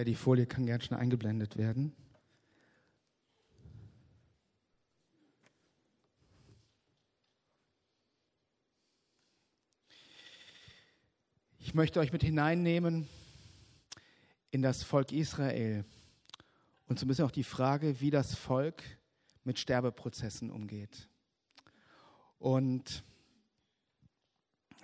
Ja, 0.00 0.04
die 0.04 0.14
Folie 0.14 0.46
kann 0.46 0.64
gern 0.64 0.80
schon 0.80 0.96
eingeblendet 0.96 1.58
werden. 1.58 1.94
Ich 11.58 11.74
möchte 11.74 12.00
euch 12.00 12.14
mit 12.14 12.22
hineinnehmen 12.22 13.10
in 14.50 14.62
das 14.62 14.82
Volk 14.82 15.12
Israel 15.12 15.84
und 16.86 16.98
so 16.98 17.04
ein 17.04 17.08
bisschen 17.08 17.26
auch 17.26 17.30
die 17.30 17.44
Frage, 17.44 18.00
wie 18.00 18.10
das 18.10 18.34
Volk 18.34 18.82
mit 19.44 19.58
Sterbeprozessen 19.58 20.50
umgeht. 20.50 21.10
Und 22.38 23.04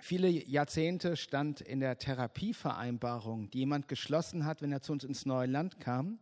viele 0.07 0.29
Jahrzehnte 0.29 1.17
stand 1.17 1.59
in 1.59 1.81
der 1.81 1.97
Therapievereinbarung, 1.97 3.49
die 3.49 3.59
jemand 3.59 3.89
geschlossen 3.89 4.45
hat, 4.45 4.61
wenn 4.61 4.71
er 4.71 4.81
zu 4.81 4.93
uns 4.93 5.03
ins 5.03 5.25
neue 5.25 5.47
Land 5.47 5.81
kam, 5.81 6.17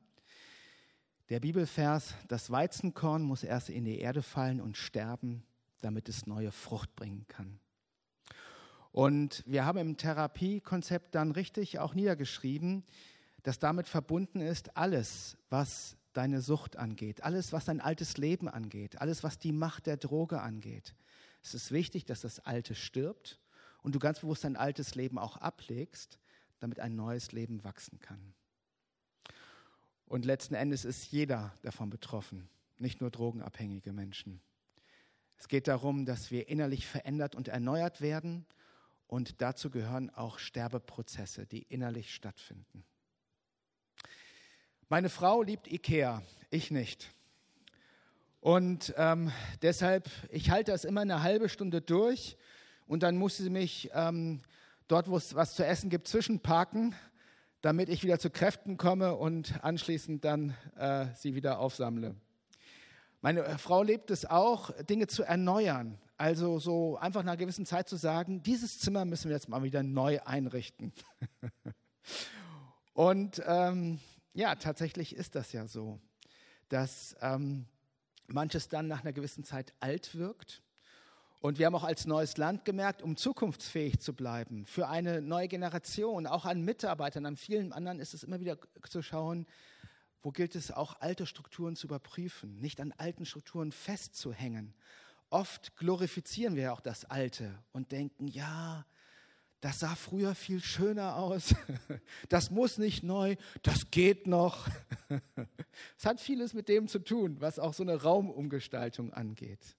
der 1.30 1.40
Bibelvers, 1.40 2.16
das 2.28 2.50
Weizenkorn 2.50 3.22
muss 3.22 3.44
erst 3.44 3.70
in 3.70 3.86
die 3.86 4.00
Erde 4.00 4.24
fallen 4.24 4.60
und 4.60 4.76
sterben, 4.76 5.44
damit 5.82 6.10
es 6.10 6.26
neue 6.26 6.52
Frucht 6.52 6.96
bringen 6.96 7.28
kann. 7.28 7.60
Und 8.92 9.44
wir 9.46 9.66
haben 9.66 9.78
im 9.78 9.98
Therapiekonzept 9.98 11.14
dann 11.14 11.32
richtig 11.32 11.78
auch 11.78 11.94
niedergeschrieben, 11.94 12.86
dass 13.44 13.60
damit 13.60 13.88
verbunden 13.88 14.42
ist 14.42 14.76
alles, 14.78 15.38
was 15.52 15.96
deine 16.14 16.42
Sucht 16.42 16.76
angeht, 16.76 17.24
alles, 17.24 17.54
was 17.54 17.66
dein 17.66 17.82
altes 17.82 18.18
Leben 18.18 18.48
angeht, 18.48 19.00
alles, 19.00 19.24
was 19.24 19.38
die 19.38 19.52
Macht 19.52 19.86
der 19.86 19.98
Droge 19.98 20.42
angeht. 20.42 20.96
Es 21.44 21.54
ist 21.54 21.72
wichtig, 21.72 22.06
dass 22.06 22.22
das 22.22 22.40
Alte 22.40 22.74
stirbt 22.74 23.40
und 23.86 23.94
du 23.94 24.00
ganz 24.00 24.22
bewusst 24.22 24.44
dein 24.44 24.56
altes 24.56 24.96
Leben 24.96 25.20
auch 25.20 25.38
ablegst, 25.38 26.18
damit 26.60 26.80
ein 26.80 26.96
neues 26.96 27.34
Leben 27.34 27.64
wachsen 27.64 28.00
kann. 28.00 28.34
Und 30.08 30.26
letzten 30.26 30.56
Endes 30.56 30.86
ist 30.86 31.12
jeder 31.12 31.54
davon 31.62 31.92
betroffen, 31.92 32.50
nicht 32.80 33.00
nur 33.00 33.12
drogenabhängige 33.12 33.94
Menschen. 33.94 34.42
Es 35.38 35.48
geht 35.48 35.68
darum, 35.68 36.08
dass 36.08 36.32
wir 36.32 36.50
innerlich 36.50 36.88
verändert 36.88 37.36
und 37.36 37.48
erneuert 37.48 38.02
werden 38.02 38.48
und 39.06 39.40
dazu 39.44 39.70
gehören 39.70 40.10
auch 40.10 40.40
Sterbeprozesse, 40.40 41.46
die 41.46 41.62
innerlich 41.62 42.12
stattfinden. 42.12 42.84
Meine 44.90 45.10
Frau 45.10 45.44
liebt 45.44 45.72
Ikea, 45.72 46.24
ich 46.50 46.72
nicht. 46.72 47.12
Und 48.40 48.96
ähm, 48.98 49.32
deshalb, 49.62 50.10
ich 50.32 50.50
halte 50.50 50.72
das 50.72 50.86
immer 50.86 51.02
eine 51.02 51.22
halbe 51.22 51.50
Stunde 51.50 51.82
durch 51.82 52.36
und 52.88 53.04
dann 53.04 53.18
muss 53.18 53.38
sie 53.38 53.50
mich 53.50 53.90
ähm, 53.94 54.42
dort, 54.88 55.10
wo 55.10 55.18
es 55.18 55.36
was 55.36 55.56
zu 55.56 55.66
essen 55.66 55.90
gibt, 55.90 56.08
zwischenparken, 56.08 56.96
damit 57.62 57.90
ich 57.90 58.04
wieder 58.04 58.20
zu 58.20 58.30
Kräften 58.30 58.78
komme 58.78 59.16
und 59.16 59.64
anschließend 59.64 60.24
dann 60.24 60.56
äh, 60.78 61.08
sie 61.16 61.36
wieder 61.36 61.60
aufsammle. 61.60 62.16
Meine 63.22 63.44
äh, 63.44 63.58
Frau 63.58 63.82
lebt 63.82 64.12
es 64.12 64.26
auch, 64.26 64.72
Dinge 64.84 65.08
zu 65.08 65.24
erneuern. 65.24 65.98
Also 66.18 66.60
so 66.60 66.98
einfach 66.98 67.24
nach 67.24 67.34
einer 67.34 67.38
gewissen 67.38 67.66
Zeit 67.66 67.90
zu 67.90 67.98
sagen, 67.98 68.44
dieses 68.44 68.80
Zimmer 68.80 69.04
müssen 69.04 69.30
wir 69.30 69.36
jetzt 69.36 69.50
mal 69.50 69.64
wieder 69.64 69.84
neu 69.84 70.20
einrichten. 70.24 70.94
und 72.94 73.42
ähm, 73.46 74.00
ja, 74.34 74.56
tatsächlich 74.56 75.16
ist 75.16 75.36
das 75.36 75.52
ja 75.52 75.68
so, 75.68 76.00
dass 76.70 77.16
ähm, 77.20 77.66
manches 78.28 78.70
dann 78.70 78.88
nach 78.88 79.02
einer 79.02 79.12
gewissen 79.12 79.44
Zeit 79.44 79.74
alt 79.80 80.16
wirkt. 80.16 80.62
Und 81.40 81.60
wir 81.60 81.68
haben 81.68 81.76
auch 81.76 81.84
als 81.84 82.06
neues 82.06 82.38
Land 82.38 82.66
gemerkt, 82.66 83.02
um 83.02 83.18
zukunftsfähig 83.18 84.00
zu 84.00 84.14
bleiben, 84.14 84.66
für 84.66 84.88
eine 84.88 85.22
neue 85.22 85.48
Generation, 85.48 86.28
auch 86.28 86.46
an 86.46 86.62
Mitarbeitern, 86.62 87.26
an 87.26 87.36
vielen 87.36 87.72
anderen 87.72 88.00
ist 88.00 88.14
es 88.14 88.24
immer 88.24 88.40
wieder 88.40 88.58
zu 88.90 89.02
schauen, 89.02 89.46
wo 90.22 90.32
gilt 90.32 90.56
es 90.56 90.72
auch 90.72 91.00
alte 91.02 91.28
Strukturen 91.28 91.76
zu 91.76 91.86
überprüfen, 91.86 92.60
nicht 92.60 92.82
an 92.82 92.94
alten 92.98 93.26
Strukturen 93.26 93.72
festzuhängen. 93.72 94.74
Oft 95.30 95.76
glorifizieren 95.76 96.56
wir 96.56 96.74
auch 96.74 96.82
das 96.82 97.06
Alte 97.06 97.60
und 97.74 97.92
denken, 97.92 98.28
ja, 98.28 98.86
das 99.62 99.80
sah 99.80 99.96
früher 99.96 100.34
viel 100.34 100.62
schöner 100.62 101.18
aus, 101.18 101.54
das 102.30 102.50
muss 102.50 102.78
nicht 102.78 103.04
neu, 103.04 103.36
das 103.62 103.92
geht 103.92 104.28
noch. 104.28 104.68
Es 105.98 106.06
hat 106.06 106.22
vieles 106.22 106.54
mit 106.54 106.70
dem 106.70 106.88
zu 106.88 107.00
tun, 107.00 107.42
was 107.42 107.60
auch 107.60 107.74
so 107.74 107.84
eine 107.84 108.02
Raumumgestaltung 108.02 109.12
angeht. 109.12 109.76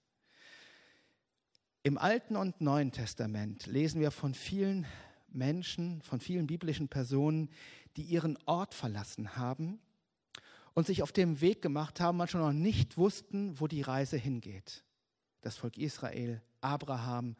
Im 1.87 1.97
Alten 1.97 2.35
und 2.35 2.59
Neuen 2.59 2.91
Testament 2.91 3.65
lesen 3.65 4.01
wir 4.01 4.11
von 4.11 4.33
vielen 4.33 4.85
Menschen, 5.29 6.01
von 6.01 6.19
vielen 6.19 6.45
biblischen 6.45 6.89
Personen, 6.89 7.49
die 7.95 8.01
ihren 8.01 8.37
Ort 8.45 8.73
verlassen 8.73 9.37
haben 9.37 9.79
und 10.73 10.85
sich 10.85 11.01
auf 11.01 11.13
dem 11.13 11.39
Weg 11.39 11.61
gemacht 11.61 12.01
haben, 12.01 12.17
manchmal 12.17 12.43
noch 12.43 12.59
nicht 12.59 12.97
wussten, 12.97 13.57
wo 13.61 13.67
die 13.67 13.83
Reise 13.83 14.17
hingeht. 14.17 14.83
Das 15.39 15.55
Volk 15.55 15.77
Israel, 15.77 16.41
Abraham, 16.59 17.37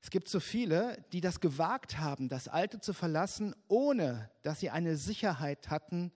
es 0.00 0.08
gibt 0.08 0.30
so 0.30 0.40
viele, 0.40 1.04
die 1.12 1.20
das 1.20 1.40
gewagt 1.40 1.98
haben, 1.98 2.30
das 2.30 2.48
Alte 2.48 2.80
zu 2.80 2.94
verlassen, 2.94 3.54
ohne 3.68 4.30
dass 4.40 4.60
sie 4.60 4.70
eine 4.70 4.96
Sicherheit 4.96 5.68
hatten, 5.68 6.10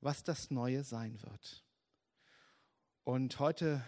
was 0.00 0.22
das 0.22 0.52
Neue 0.52 0.84
sein 0.84 1.20
wird. 1.20 1.64
Und 3.02 3.40
heute, 3.40 3.84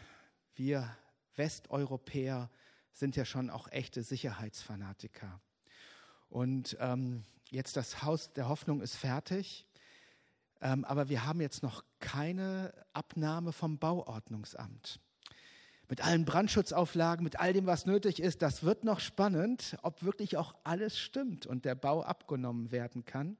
wir 0.57 0.97
Westeuropäer 1.37 2.51
sind 2.94 3.16
ja 3.16 3.25
schon 3.25 3.50
auch 3.50 3.69
echte 3.71 4.03
Sicherheitsfanatiker. 4.03 5.41
Und 6.31 6.77
ähm, 6.81 7.25
jetzt 7.50 7.77
das 7.77 8.03
Haus 8.03 8.32
der 8.32 8.49
Hoffnung 8.49 8.81
ist 8.81 8.97
fertig, 8.97 9.66
ähm, 10.60 10.84
aber 10.84 11.09
wir 11.09 11.27
haben 11.27 11.41
jetzt 11.41 11.62
noch 11.62 11.84
keine 12.00 12.72
Abnahme 12.93 13.53
vom 13.53 13.78
Bauordnungsamt 13.78 15.00
mit 15.88 16.05
allen 16.05 16.25
Brandschutzauflagen, 16.25 17.22
mit 17.22 17.38
all 17.38 17.53
dem, 17.53 17.66
was 17.66 17.87
nötig 17.87 18.21
ist. 18.21 18.43
Das 18.43 18.62
wird 18.62 18.84
noch 18.84 19.00
spannend, 19.00 19.76
ob 19.82 20.03
wirklich 20.03 20.37
auch 20.37 20.55
alles 20.65 20.99
stimmt 20.99 21.47
und 21.47 21.65
der 21.65 21.75
Bau 21.75 22.03
abgenommen 22.03 22.72
werden 22.72 23.05
kann. 23.05 23.37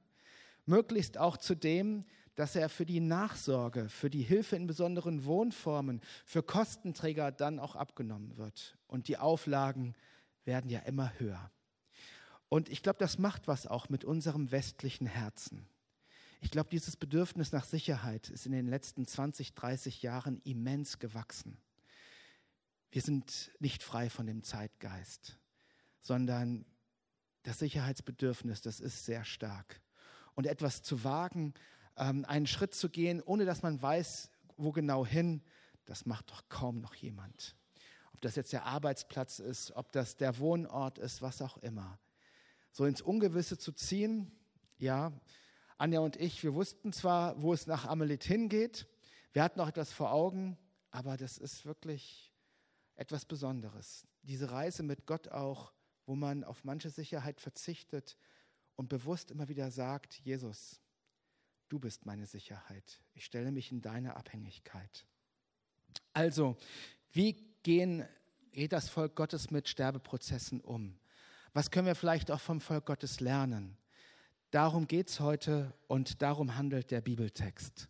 Möglichst 0.65 1.17
auch 1.17 1.37
zu 1.37 1.55
dem, 1.55 2.05
dass 2.35 2.55
er 2.55 2.69
für 2.69 2.85
die 2.85 2.99
Nachsorge, 2.99 3.89
für 3.89 4.09
die 4.09 4.21
Hilfe 4.21 4.55
in 4.55 4.67
besonderen 4.67 5.25
Wohnformen, 5.25 6.01
für 6.25 6.43
Kostenträger 6.43 7.31
dann 7.31 7.59
auch 7.59 7.75
abgenommen 7.75 8.37
wird. 8.37 8.77
Und 8.87 9.07
die 9.07 9.17
Auflagen 9.17 9.95
werden 10.43 10.69
ja 10.69 10.79
immer 10.79 11.17
höher. 11.17 11.51
Und 12.49 12.69
ich 12.69 12.83
glaube, 12.83 12.99
das 12.99 13.17
macht 13.17 13.47
was 13.47 13.67
auch 13.67 13.89
mit 13.89 14.03
unserem 14.03 14.51
westlichen 14.51 15.07
Herzen. 15.07 15.67
Ich 16.41 16.51
glaube, 16.51 16.69
dieses 16.69 16.95
Bedürfnis 16.95 17.51
nach 17.51 17.65
Sicherheit 17.65 18.29
ist 18.29 18.45
in 18.45 18.51
den 18.51 18.67
letzten 18.67 19.07
20, 19.07 19.55
30 19.55 20.03
Jahren 20.03 20.41
immens 20.43 20.99
gewachsen. 20.99 21.57
Wir 22.91 23.01
sind 23.01 23.51
nicht 23.59 23.81
frei 23.81 24.09
von 24.09 24.27
dem 24.27 24.43
Zeitgeist, 24.43 25.37
sondern 26.01 26.65
das 27.43 27.59
Sicherheitsbedürfnis, 27.59 28.61
das 28.61 28.79
ist 28.79 29.05
sehr 29.05 29.23
stark. 29.23 29.81
Und 30.33 30.45
etwas 30.45 30.83
zu 30.83 31.03
wagen, 31.03 31.53
ähm, 31.97 32.25
einen 32.25 32.47
Schritt 32.47 32.73
zu 32.73 32.89
gehen, 32.89 33.21
ohne 33.21 33.45
dass 33.45 33.63
man 33.63 33.81
weiß, 33.81 34.29
wo 34.57 34.71
genau 34.71 35.05
hin, 35.05 35.41
das 35.85 36.05
macht 36.05 36.31
doch 36.31 36.47
kaum 36.49 36.79
noch 36.81 36.95
jemand. 36.95 37.55
Ob 38.13 38.21
das 38.21 38.35
jetzt 38.35 38.53
der 38.53 38.65
Arbeitsplatz 38.65 39.39
ist, 39.39 39.71
ob 39.71 39.91
das 39.91 40.17
der 40.17 40.39
Wohnort 40.39 40.97
ist, 40.97 41.21
was 41.21 41.41
auch 41.41 41.57
immer. 41.57 41.99
So 42.71 42.85
ins 42.85 43.01
Ungewisse 43.01 43.57
zu 43.57 43.71
ziehen, 43.71 44.31
ja, 44.77 45.11
Anja 45.77 45.99
und 45.99 46.15
ich, 46.15 46.43
wir 46.43 46.53
wussten 46.53 46.93
zwar, 46.93 47.41
wo 47.41 47.53
es 47.53 47.67
nach 47.67 47.85
Amelit 47.85 48.23
hingeht, 48.23 48.87
wir 49.33 49.43
hatten 49.43 49.59
auch 49.59 49.67
etwas 49.67 49.91
vor 49.91 50.11
Augen, 50.11 50.57
aber 50.91 51.17
das 51.17 51.37
ist 51.37 51.65
wirklich 51.65 52.33
etwas 52.95 53.25
Besonderes. 53.25 54.07
Diese 54.21 54.51
Reise 54.51 54.83
mit 54.83 55.05
Gott 55.05 55.27
auch, 55.27 55.73
wo 56.05 56.15
man 56.15 56.43
auf 56.43 56.63
manche 56.63 56.89
Sicherheit 56.89 57.41
verzichtet 57.41 58.17
und 58.75 58.87
bewusst 58.87 59.31
immer 59.31 59.49
wieder 59.49 59.71
sagt, 59.71 60.19
Jesus, 60.19 60.79
du 61.75 61.79
bist 61.79 62.05
meine 62.05 62.25
Sicherheit. 62.25 63.01
Ich 63.15 63.25
stelle 63.25 63.51
mich 63.51 63.69
in 63.69 63.81
deine 63.81 64.15
Abhängigkeit. 64.15 65.05
Also, 66.13 66.55
wie 67.11 67.33
gehen, 67.63 68.05
geht 68.53 68.71
das 68.71 68.87
Volk 68.87 69.13
Gottes 69.13 69.51
mit 69.51 69.67
Sterbeprozessen 69.67 70.61
um? 70.61 70.97
Was 71.51 71.71
können 71.71 71.87
wir 71.87 71.95
vielleicht 71.95 72.31
auch 72.31 72.39
vom 72.39 72.61
Volk 72.61 72.85
Gottes 72.85 73.19
lernen? 73.19 73.75
Darum 74.51 74.87
geht 74.87 75.09
es 75.09 75.19
heute 75.19 75.73
und 75.87 76.21
darum 76.21 76.55
handelt 76.55 76.91
der 76.91 77.01
Bibeltext. 77.01 77.89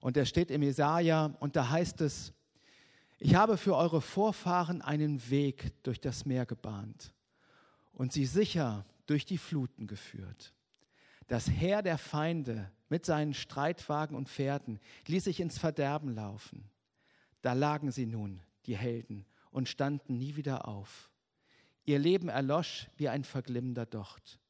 Und 0.00 0.16
er 0.16 0.26
steht 0.26 0.50
im 0.50 0.64
Jesaja 0.64 1.26
und 1.38 1.54
da 1.54 1.70
heißt 1.70 2.00
es, 2.00 2.32
ich 3.20 3.36
habe 3.36 3.56
für 3.56 3.76
eure 3.76 4.00
Vorfahren 4.00 4.82
einen 4.82 5.30
Weg 5.30 5.72
durch 5.84 6.00
das 6.00 6.24
Meer 6.24 6.46
gebahnt 6.46 7.12
und 7.92 8.12
sie 8.12 8.26
sicher 8.26 8.84
durch 9.06 9.24
die 9.24 9.38
Fluten 9.38 9.86
geführt. 9.86 10.52
Das 11.30 11.48
Heer 11.48 11.80
der 11.80 11.96
Feinde 11.96 12.72
mit 12.88 13.06
seinen 13.06 13.34
Streitwagen 13.34 14.16
und 14.16 14.28
Pferden 14.28 14.80
ließ 15.06 15.22
sich 15.22 15.38
ins 15.38 15.58
Verderben 15.58 16.12
laufen. 16.12 16.68
Da 17.40 17.52
lagen 17.52 17.92
sie 17.92 18.06
nun, 18.06 18.42
die 18.66 18.76
Helden, 18.76 19.24
und 19.52 19.68
standen 19.68 20.18
nie 20.18 20.34
wieder 20.34 20.66
auf. 20.66 21.08
Ihr 21.84 22.00
Leben 22.00 22.28
erlosch 22.28 22.88
wie 22.96 23.08
ein 23.08 23.22
verglimmender 23.22 23.86
Docht. 23.86 24.40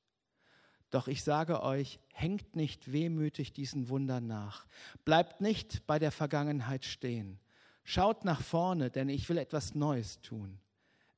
Doch 0.89 1.07
ich 1.07 1.23
sage 1.23 1.63
euch, 1.63 2.01
hängt 2.15 2.57
nicht 2.57 2.91
wehmütig 2.91 3.53
diesen 3.53 3.91
Wundern 3.91 4.27
nach. 4.27 4.65
Bleibt 5.05 5.43
nicht 5.43 5.87
bei 5.87 5.99
der 5.99 6.11
Vergangenheit 6.11 6.87
stehen. 6.87 7.39
Schaut 7.85 8.25
nach 8.25 8.41
vorne, 8.41 8.91
denn 8.91 9.11
ich 9.11 9.29
will 9.29 9.37
etwas 9.37 9.75
Neues 9.75 10.23
tun. 10.23 10.59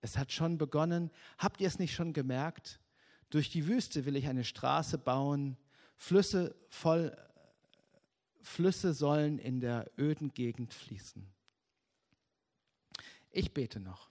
Es 0.01 0.19
hat 0.19 0.33
schon 0.33 0.59
begonnen. 0.59 1.13
Habt 1.39 1.61
ihr 1.61 1.69
es 1.69 1.79
nicht 1.79 1.95
schon 1.95 2.13
gemerkt? 2.13 2.81
Durch 3.33 3.49
die 3.49 3.67
Wüste 3.67 4.05
will 4.05 4.17
ich 4.17 4.29
eine 4.29 4.45
Straße 4.45 4.99
bauen. 4.99 5.57
Flüsse 5.97 6.55
voll, 6.69 7.17
Flüsse 8.43 8.93
sollen 8.93 9.39
in 9.39 9.59
der 9.59 9.91
öden 9.97 10.35
Gegend 10.35 10.75
fließen. 10.75 11.27
Ich 13.31 13.55
bete 13.55 13.81
noch. 13.81 14.11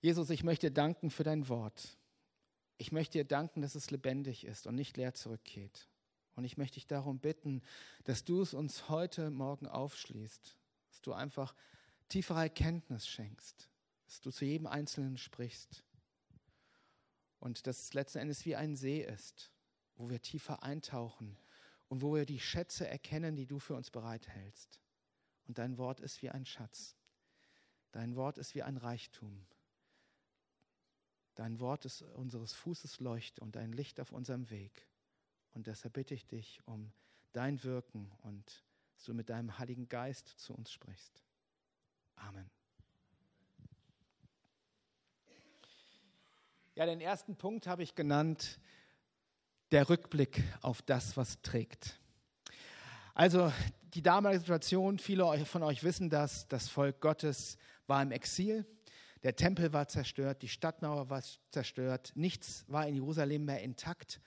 Jesus, 0.00 0.30
ich 0.30 0.42
möchte 0.44 0.70
danken 0.70 1.10
für 1.10 1.24
dein 1.24 1.50
Wort. 1.50 1.98
Ich 2.78 2.90
möchte 2.90 3.18
dir 3.18 3.26
danken, 3.26 3.60
dass 3.60 3.74
es 3.74 3.90
lebendig 3.90 4.46
ist 4.46 4.66
und 4.66 4.74
nicht 4.74 4.96
leer 4.96 5.12
zurückgeht. 5.12 5.88
Und 6.36 6.44
ich 6.46 6.56
möchte 6.56 6.76
dich 6.76 6.86
darum 6.86 7.18
bitten, 7.18 7.60
dass 8.04 8.24
du 8.24 8.40
es 8.40 8.54
uns 8.54 8.88
heute 8.88 9.30
Morgen 9.30 9.66
aufschließt, 9.66 10.56
dass 10.88 11.02
du 11.02 11.12
einfach 11.12 11.54
tiefere 12.08 12.40
Erkenntnis 12.40 13.06
schenkst, 13.06 13.68
dass 14.06 14.22
du 14.22 14.30
zu 14.30 14.46
jedem 14.46 14.66
Einzelnen 14.66 15.18
sprichst 15.18 15.84
und 17.40 17.66
dass 17.66 17.78
es 17.80 17.94
letzten 17.94 18.18
Endes 18.18 18.44
wie 18.44 18.56
ein 18.56 18.76
See 18.76 19.02
ist, 19.02 19.52
wo 19.96 20.10
wir 20.10 20.20
tiefer 20.20 20.62
eintauchen 20.62 21.36
und 21.88 22.02
wo 22.02 22.14
wir 22.14 22.26
die 22.26 22.40
Schätze 22.40 22.86
erkennen, 22.86 23.36
die 23.36 23.46
du 23.46 23.58
für 23.58 23.74
uns 23.74 23.90
bereithältst. 23.90 24.80
Und 25.46 25.58
dein 25.58 25.78
Wort 25.78 26.00
ist 26.00 26.22
wie 26.22 26.30
ein 26.30 26.44
Schatz. 26.44 26.96
Dein 27.92 28.16
Wort 28.16 28.38
ist 28.38 28.54
wie 28.54 28.62
ein 28.62 28.76
Reichtum. 28.76 29.46
Dein 31.34 31.60
Wort 31.60 31.84
ist 31.84 32.02
unseres 32.02 32.52
Fußes 32.52 33.00
Leuchte 33.00 33.40
und 33.40 33.56
ein 33.56 33.72
Licht 33.72 34.00
auf 34.00 34.12
unserem 34.12 34.50
Weg. 34.50 34.88
Und 35.54 35.66
deshalb 35.66 35.94
bitte 35.94 36.14
ich 36.14 36.26
dich 36.26 36.60
um 36.66 36.92
dein 37.32 37.62
Wirken 37.62 38.12
und 38.22 38.64
dass 38.94 39.04
du 39.04 39.14
mit 39.14 39.30
deinem 39.30 39.58
Heiligen 39.58 39.88
Geist 39.88 40.28
zu 40.38 40.52
uns 40.52 40.72
sprichst. 40.72 41.22
Amen. 42.16 42.57
Ja, 46.78 46.86
den 46.86 47.00
ersten 47.00 47.34
Punkt 47.34 47.66
habe 47.66 47.82
ich 47.82 47.96
genannt, 47.96 48.60
der 49.72 49.88
Rückblick 49.88 50.44
auf 50.62 50.80
das, 50.80 51.16
was 51.16 51.42
trägt. 51.42 51.98
Also 53.14 53.52
die 53.94 54.00
damalige 54.00 54.38
Situation, 54.38 55.00
viele 55.00 55.44
von 55.44 55.64
euch 55.64 55.82
wissen 55.82 56.08
das, 56.08 56.46
das 56.46 56.68
Volk 56.68 57.00
Gottes 57.00 57.58
war 57.88 58.00
im 58.00 58.12
Exil, 58.12 58.64
der 59.24 59.34
Tempel 59.34 59.72
war 59.72 59.88
zerstört, 59.88 60.40
die 60.42 60.48
Stadtmauer 60.48 61.10
war 61.10 61.20
zerstört, 61.50 62.12
nichts 62.14 62.64
war 62.68 62.86
in 62.86 62.94
Jerusalem 62.94 63.44
mehr 63.44 63.60
intakt 63.60 64.20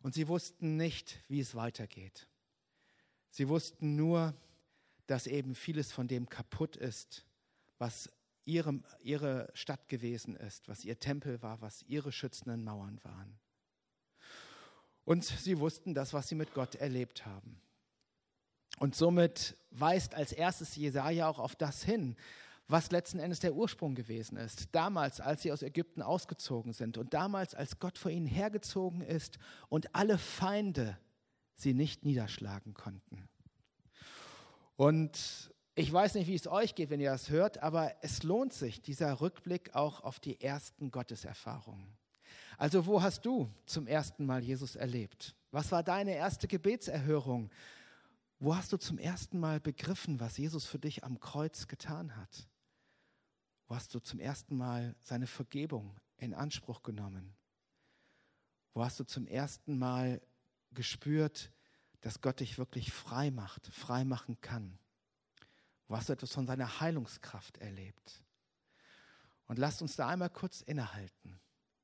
und 0.00 0.14
sie 0.14 0.28
wussten 0.28 0.76
nicht, 0.76 1.18
wie 1.26 1.40
es 1.40 1.56
weitergeht. 1.56 2.28
Sie 3.30 3.48
wussten 3.48 3.96
nur, 3.96 4.34
dass 5.08 5.26
eben 5.26 5.56
vieles 5.56 5.90
von 5.90 6.06
dem 6.06 6.28
kaputt 6.28 6.76
ist, 6.76 7.26
was 7.78 8.08
ihre, 8.48 8.80
ihre 9.02 9.50
Stadt 9.52 9.88
gewesen 9.88 10.34
ist, 10.34 10.68
was 10.68 10.84
ihr 10.84 10.98
Tempel 10.98 11.42
war, 11.42 11.60
was 11.60 11.82
ihre 11.82 12.10
schützenden 12.10 12.64
Mauern 12.64 12.98
waren. 13.04 13.38
Und 15.04 15.24
sie 15.24 15.58
wussten 15.58 15.94
das, 15.94 16.12
was 16.12 16.28
sie 16.28 16.34
mit 16.34 16.54
Gott 16.54 16.74
erlebt 16.74 17.26
haben. 17.26 17.60
Und 18.78 18.94
somit 18.94 19.56
weist 19.70 20.14
als 20.14 20.32
erstes 20.32 20.76
Jesaja 20.76 21.28
auch 21.28 21.38
auf 21.38 21.56
das 21.56 21.82
hin, 21.82 22.16
was 22.68 22.90
letzten 22.90 23.18
Endes 23.18 23.40
der 23.40 23.54
Ursprung 23.54 23.94
gewesen 23.94 24.36
ist. 24.36 24.74
Damals, 24.74 25.20
als 25.20 25.42
sie 25.42 25.52
aus 25.52 25.62
Ägypten 25.62 26.02
ausgezogen 26.02 26.72
sind 26.72 26.98
und 26.98 27.14
damals, 27.14 27.54
als 27.54 27.78
Gott 27.78 27.98
vor 27.98 28.10
ihnen 28.10 28.26
hergezogen 28.26 29.00
ist 29.00 29.38
und 29.68 29.94
alle 29.94 30.18
Feinde 30.18 30.98
sie 31.54 31.74
nicht 31.74 32.04
niederschlagen 32.04 32.74
konnten. 32.74 33.28
Und 34.76 35.50
ich 35.78 35.92
weiß 35.92 36.14
nicht, 36.14 36.26
wie 36.26 36.34
es 36.34 36.48
euch 36.48 36.74
geht, 36.74 36.90
wenn 36.90 36.98
ihr 36.98 37.12
das 37.12 37.30
hört, 37.30 37.62
aber 37.62 37.94
es 38.02 38.24
lohnt 38.24 38.52
sich, 38.52 38.82
dieser 38.82 39.20
Rückblick 39.20 39.76
auch 39.76 40.00
auf 40.02 40.18
die 40.18 40.40
ersten 40.40 40.90
Gotteserfahrungen. 40.90 41.96
Also 42.56 42.86
wo 42.86 43.00
hast 43.00 43.24
du 43.24 43.48
zum 43.64 43.86
ersten 43.86 44.26
Mal 44.26 44.42
Jesus 44.42 44.74
erlebt? 44.74 45.36
Was 45.52 45.70
war 45.70 45.84
deine 45.84 46.16
erste 46.16 46.48
Gebetserhörung? 46.48 47.48
Wo 48.40 48.56
hast 48.56 48.72
du 48.72 48.76
zum 48.76 48.98
ersten 48.98 49.38
Mal 49.38 49.60
begriffen, 49.60 50.18
was 50.18 50.36
Jesus 50.36 50.66
für 50.66 50.80
dich 50.80 51.04
am 51.04 51.20
Kreuz 51.20 51.68
getan 51.68 52.16
hat? 52.16 52.48
Wo 53.68 53.76
hast 53.76 53.94
du 53.94 54.00
zum 54.00 54.18
ersten 54.18 54.56
Mal 54.56 54.96
seine 54.98 55.28
Vergebung 55.28 55.96
in 56.16 56.34
Anspruch 56.34 56.82
genommen? 56.82 57.36
Wo 58.74 58.84
hast 58.84 58.98
du 58.98 59.04
zum 59.04 59.28
ersten 59.28 59.78
Mal 59.78 60.20
gespürt, 60.72 61.52
dass 62.00 62.20
Gott 62.20 62.40
dich 62.40 62.58
wirklich 62.58 62.92
frei 62.92 63.30
macht, 63.30 63.68
frei 63.68 64.04
machen 64.04 64.40
kann? 64.40 64.76
Wo 65.88 65.96
hast 65.96 66.10
du 66.10 66.12
etwas 66.12 66.32
von 66.32 66.46
seiner 66.46 66.80
Heilungskraft 66.80 67.58
erlebt? 67.58 68.22
Und 69.46 69.58
lasst 69.58 69.80
uns 69.80 69.96
da 69.96 70.08
einmal 70.08 70.30
kurz 70.30 70.60
innehalten. 70.60 71.40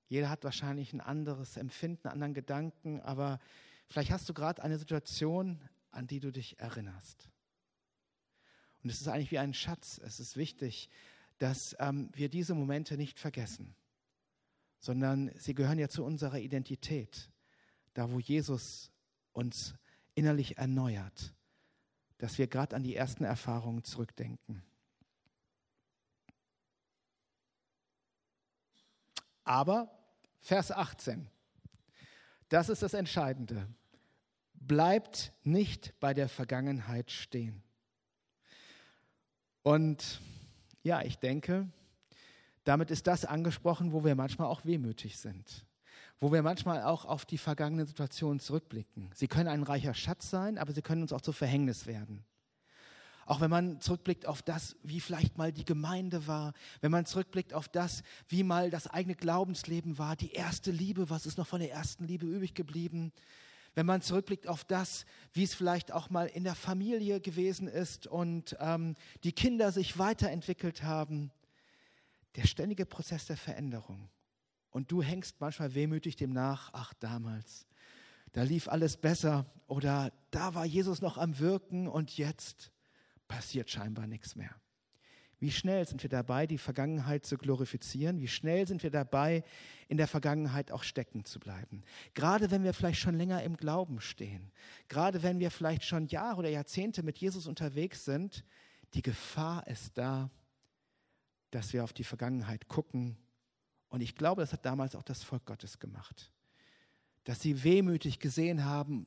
Jeder 0.08 0.28
hat 0.28 0.44
wahrscheinlich 0.44 0.92
ein 0.92 1.00
anderes 1.00 1.56
Empfinden, 1.56 2.06
einen 2.06 2.14
anderen 2.14 2.34
Gedanken, 2.34 3.00
aber 3.00 3.40
vielleicht 3.88 4.10
hast 4.10 4.28
du 4.28 4.34
gerade 4.34 4.62
eine 4.62 4.78
Situation, 4.78 5.66
an 5.90 6.06
die 6.06 6.20
du 6.20 6.30
dich 6.30 6.58
erinnerst. 6.60 7.30
Und 8.82 8.90
es 8.90 9.00
ist 9.00 9.08
eigentlich 9.08 9.30
wie 9.30 9.38
ein 9.38 9.54
Schatz. 9.54 9.98
Es 10.04 10.20
ist 10.20 10.36
wichtig, 10.36 10.90
dass 11.38 11.74
ähm, 11.78 12.10
wir 12.12 12.28
diese 12.28 12.54
Momente 12.54 12.98
nicht 12.98 13.18
vergessen, 13.18 13.74
sondern 14.78 15.30
sie 15.38 15.54
gehören 15.54 15.78
ja 15.78 15.88
zu 15.88 16.04
unserer 16.04 16.38
Identität, 16.38 17.30
da 17.94 18.10
wo 18.10 18.20
Jesus 18.20 18.92
uns 19.32 19.74
innerlich 20.14 20.58
erneuert 20.58 21.34
dass 22.18 22.38
wir 22.38 22.46
gerade 22.46 22.76
an 22.76 22.82
die 22.82 22.96
ersten 22.96 23.24
Erfahrungen 23.24 23.84
zurückdenken. 23.84 24.62
Aber 29.44 29.90
Vers 30.40 30.70
18, 30.70 31.28
das 32.48 32.68
ist 32.68 32.82
das 32.82 32.94
Entscheidende. 32.94 33.68
Bleibt 34.54 35.32
nicht 35.42 35.98
bei 36.00 36.14
der 36.14 36.28
Vergangenheit 36.28 37.10
stehen. 37.10 37.62
Und 39.62 40.20
ja, 40.82 41.02
ich 41.02 41.18
denke, 41.18 41.68
damit 42.64 42.90
ist 42.90 43.06
das 43.06 43.24
angesprochen, 43.24 43.92
wo 43.92 44.04
wir 44.04 44.14
manchmal 44.14 44.48
auch 44.48 44.64
wehmütig 44.64 45.18
sind 45.18 45.64
wo 46.20 46.32
wir 46.32 46.42
manchmal 46.42 46.82
auch 46.82 47.04
auf 47.04 47.24
die 47.24 47.38
vergangenen 47.38 47.86
Situationen 47.86 48.40
zurückblicken. 48.40 49.10
Sie 49.14 49.28
können 49.28 49.48
ein 49.48 49.62
reicher 49.62 49.94
Schatz 49.94 50.30
sein, 50.30 50.58
aber 50.58 50.72
sie 50.72 50.82
können 50.82 51.02
uns 51.02 51.12
auch 51.12 51.20
zu 51.20 51.32
Verhängnis 51.32 51.86
werden. 51.86 52.24
Auch 53.26 53.40
wenn 53.40 53.50
man 53.50 53.80
zurückblickt 53.80 54.26
auf 54.26 54.42
das, 54.42 54.76
wie 54.82 55.00
vielleicht 55.00 55.38
mal 55.38 55.52
die 55.52 55.64
Gemeinde 55.64 56.26
war, 56.26 56.52
wenn 56.80 56.90
man 56.90 57.06
zurückblickt 57.06 57.54
auf 57.54 57.68
das, 57.68 58.02
wie 58.28 58.42
mal 58.42 58.70
das 58.70 58.86
eigene 58.86 59.14
Glaubensleben 59.14 59.98
war, 59.98 60.14
die 60.16 60.32
erste 60.32 60.70
Liebe, 60.70 61.08
was 61.10 61.26
ist 61.26 61.38
noch 61.38 61.46
von 61.46 61.60
der 61.60 61.72
ersten 61.72 62.04
Liebe 62.04 62.26
übrig 62.26 62.54
geblieben, 62.54 63.12
wenn 63.74 63.86
man 63.86 64.02
zurückblickt 64.02 64.46
auf 64.46 64.64
das, 64.64 65.04
wie 65.32 65.42
es 65.42 65.54
vielleicht 65.54 65.90
auch 65.92 66.10
mal 66.10 66.26
in 66.26 66.44
der 66.44 66.54
Familie 66.54 67.20
gewesen 67.20 67.66
ist 67.66 68.06
und 68.06 68.56
ähm, 68.60 68.94
die 69.24 69.32
Kinder 69.32 69.72
sich 69.72 69.98
weiterentwickelt 69.98 70.82
haben, 70.82 71.32
der 72.36 72.46
ständige 72.46 72.86
Prozess 72.86 73.26
der 73.26 73.36
Veränderung. 73.36 74.08
Und 74.74 74.90
du 74.90 75.04
hängst 75.04 75.40
manchmal 75.40 75.72
wehmütig 75.76 76.16
dem 76.16 76.32
nach, 76.32 76.70
ach 76.72 76.94
damals, 76.94 77.68
da 78.32 78.42
lief 78.42 78.66
alles 78.66 78.96
besser 78.96 79.46
oder 79.68 80.12
da 80.32 80.56
war 80.56 80.64
Jesus 80.64 81.00
noch 81.00 81.16
am 81.16 81.38
Wirken 81.38 81.86
und 81.86 82.18
jetzt 82.18 82.72
passiert 83.28 83.70
scheinbar 83.70 84.08
nichts 84.08 84.34
mehr. 84.34 84.50
Wie 85.38 85.52
schnell 85.52 85.86
sind 85.86 86.02
wir 86.02 86.10
dabei, 86.10 86.48
die 86.48 86.58
Vergangenheit 86.58 87.24
zu 87.24 87.38
glorifizieren? 87.38 88.18
Wie 88.18 88.26
schnell 88.26 88.66
sind 88.66 88.82
wir 88.82 88.90
dabei, 88.90 89.44
in 89.86 89.96
der 89.96 90.08
Vergangenheit 90.08 90.72
auch 90.72 90.82
stecken 90.82 91.24
zu 91.24 91.38
bleiben? 91.38 91.84
Gerade 92.14 92.50
wenn 92.50 92.64
wir 92.64 92.74
vielleicht 92.74 92.98
schon 92.98 93.14
länger 93.14 93.44
im 93.44 93.56
Glauben 93.56 94.00
stehen, 94.00 94.50
gerade 94.88 95.22
wenn 95.22 95.38
wir 95.38 95.52
vielleicht 95.52 95.84
schon 95.84 96.08
Jahre 96.08 96.40
oder 96.40 96.48
Jahrzehnte 96.48 97.04
mit 97.04 97.18
Jesus 97.18 97.46
unterwegs 97.46 98.04
sind, 98.04 98.44
die 98.94 99.02
Gefahr 99.02 99.68
ist 99.68 99.96
da, 99.96 100.32
dass 101.52 101.72
wir 101.72 101.84
auf 101.84 101.92
die 101.92 102.02
Vergangenheit 102.02 102.66
gucken 102.66 103.16
und 103.94 104.00
ich 104.00 104.16
glaube, 104.16 104.42
das 104.42 104.52
hat 104.52 104.66
damals 104.66 104.96
auch 104.96 105.04
das 105.04 105.22
Volk 105.22 105.46
Gottes 105.46 105.78
gemacht. 105.78 106.32
Dass 107.22 107.40
sie 107.40 107.62
wehmütig 107.62 108.18
gesehen 108.18 108.64
haben, 108.64 109.06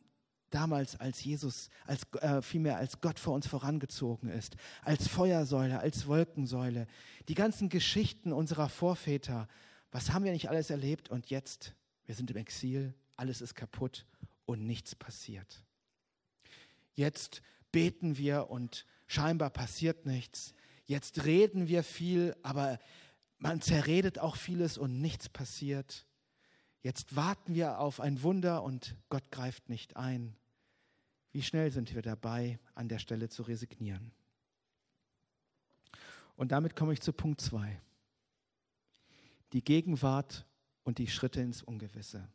damals 0.50 0.98
als 0.98 1.22
Jesus, 1.22 1.70
als, 1.86 2.03
äh, 2.22 2.41
vielmehr 2.41 2.77
als 2.77 3.01
Gott 3.01 3.20
vor 3.20 3.34
uns 3.34 3.48
vorangezogen 3.48 4.29
ist, 4.29 4.56
als 4.84 5.10
Feuersäule, 5.10 5.82
als 5.82 6.08
Wolkensäule. 6.08 6.88
Die 7.27 7.34
ganzen 7.34 7.67
Geschichten 7.67 8.32
unserer 8.32 8.70
Vorväter, 8.70 9.50
was 9.91 10.13
haben 10.13 10.24
wir 10.24 10.32
nicht 10.32 10.48
alles 10.48 10.70
erlebt? 10.70 11.10
Und 11.10 11.29
jetzt, 11.29 11.75
wir 12.06 12.15
sind 12.15 12.32
im 12.32 12.38
Exil, 12.38 12.94
alles 13.17 13.41
ist 13.41 13.56
kaputt 13.56 14.06
und 14.46 14.65
nichts 14.65 14.96
passiert. 14.96 15.65
Jetzt 16.94 17.41
beten 17.74 18.15
wir 18.15 18.50
und 18.50 18.86
scheinbar 19.06 19.50
passiert 19.50 20.06
nichts. 20.06 20.53
Jetzt 20.86 21.25
reden 21.25 21.67
wir 21.67 21.84
viel, 21.84 22.38
aber 22.41 22.79
man 23.39 23.62
zerredet 23.62 24.20
auch 24.20 24.36
vieles 24.36 24.77
und 24.77 25.01
nichts 25.01 25.29
passiert. 25.29 26.06
Jetzt 26.82 27.15
warten 27.15 27.53
wir 27.53 27.79
auf 27.79 28.00
ein 28.00 28.22
Wunder 28.24 28.63
und 28.63 28.96
Gott 29.10 29.29
greift 29.32 29.70
nicht 29.70 29.98
ein. 29.98 30.36
Wie 31.32 31.41
schnell 31.41 31.72
sind 31.72 31.94
wir 31.94 32.01
dabei, 32.01 32.60
an 32.74 32.88
der 32.88 33.00
Stelle 33.00 33.29
zu 33.29 33.44
resignieren? 33.44 34.12
Und 36.36 36.51
damit 36.51 36.75
komme 36.75 36.94
ich 36.94 37.01
zu 37.01 37.13
Punkt 37.13 37.41
2. 37.41 37.79
Die 39.53 39.63
Gegenwart 39.63 40.46
und 40.84 40.98
die 40.98 41.08
Schritte 41.08 41.41
ins 41.41 41.62
Ungewisse. 41.62 42.27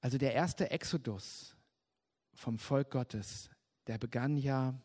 Also 0.00 0.18
der 0.18 0.34
erste 0.34 0.70
Exodus 0.70 1.56
vom 2.34 2.58
Volk 2.58 2.90
Gottes, 2.90 3.50
der 3.86 3.98
begann 3.98 4.36
ja, 4.36 4.78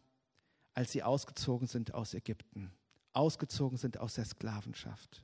als 0.74 0.94
sie 0.94 1.04
ausgezogen 1.04 1.68
sind 1.68 1.94
aus 1.94 2.14
Ägypten, 2.14 2.72
ausgezogen 3.14 3.78
sind 3.78 4.00
aus 4.00 4.16
der 4.16 4.26
Sklavenschaft. 4.26 5.24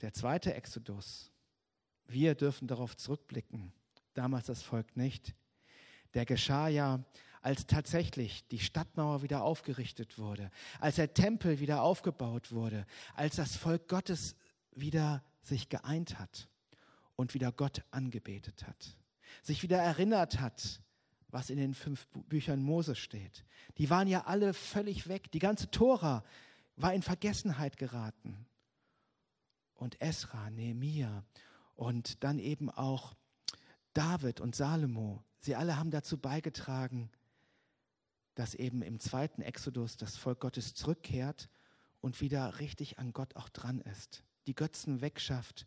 Der 0.00 0.12
zweite 0.12 0.54
Exodus, 0.54 1.30
wir 2.06 2.34
dürfen 2.34 2.68
darauf 2.68 2.96
zurückblicken, 2.96 3.72
damals 4.14 4.46
das 4.46 4.62
Volk 4.62 4.96
nicht, 4.96 5.34
der 6.14 6.24
geschah 6.24 6.68
ja, 6.68 7.04
als 7.42 7.66
tatsächlich 7.66 8.46
die 8.48 8.58
Stadtmauer 8.58 9.22
wieder 9.22 9.42
aufgerichtet 9.42 10.18
wurde, 10.18 10.50
als 10.80 10.96
der 10.96 11.12
Tempel 11.12 11.60
wieder 11.60 11.82
aufgebaut 11.82 12.52
wurde, 12.52 12.86
als 13.14 13.36
das 13.36 13.56
Volk 13.56 13.88
Gottes 13.88 14.34
wieder 14.72 15.22
sich 15.42 15.68
geeint 15.68 16.18
hat 16.18 16.48
und 17.16 17.34
wieder 17.34 17.52
Gott 17.52 17.84
angebetet 17.90 18.66
hat, 18.66 18.96
sich 19.42 19.62
wieder 19.62 19.78
erinnert 19.78 20.40
hat, 20.40 20.80
was 21.34 21.50
in 21.50 21.56
den 21.56 21.74
fünf 21.74 22.06
Büchern 22.28 22.62
Mose 22.62 22.94
steht. 22.94 23.44
Die 23.78 23.90
waren 23.90 24.06
ja 24.06 24.24
alle 24.26 24.54
völlig 24.54 25.08
weg. 25.08 25.32
Die 25.32 25.40
ganze 25.40 25.68
Tora 25.68 26.22
war 26.76 26.94
in 26.94 27.02
Vergessenheit 27.02 27.76
geraten. 27.76 28.46
Und 29.74 30.00
Esra, 30.00 30.48
Nehemia 30.50 31.24
und 31.74 32.22
dann 32.22 32.38
eben 32.38 32.70
auch 32.70 33.14
David 33.94 34.40
und 34.40 34.54
Salomo, 34.54 35.24
sie 35.40 35.56
alle 35.56 35.76
haben 35.76 35.90
dazu 35.90 36.18
beigetragen, 36.18 37.10
dass 38.36 38.54
eben 38.54 38.82
im 38.82 39.00
zweiten 39.00 39.42
Exodus 39.42 39.96
das 39.96 40.16
Volk 40.16 40.38
Gottes 40.38 40.74
zurückkehrt 40.74 41.48
und 42.00 42.20
wieder 42.20 42.60
richtig 42.60 43.00
an 43.00 43.12
Gott 43.12 43.34
auch 43.34 43.48
dran 43.48 43.80
ist, 43.80 44.22
die 44.46 44.54
Götzen 44.54 45.00
wegschafft 45.00 45.66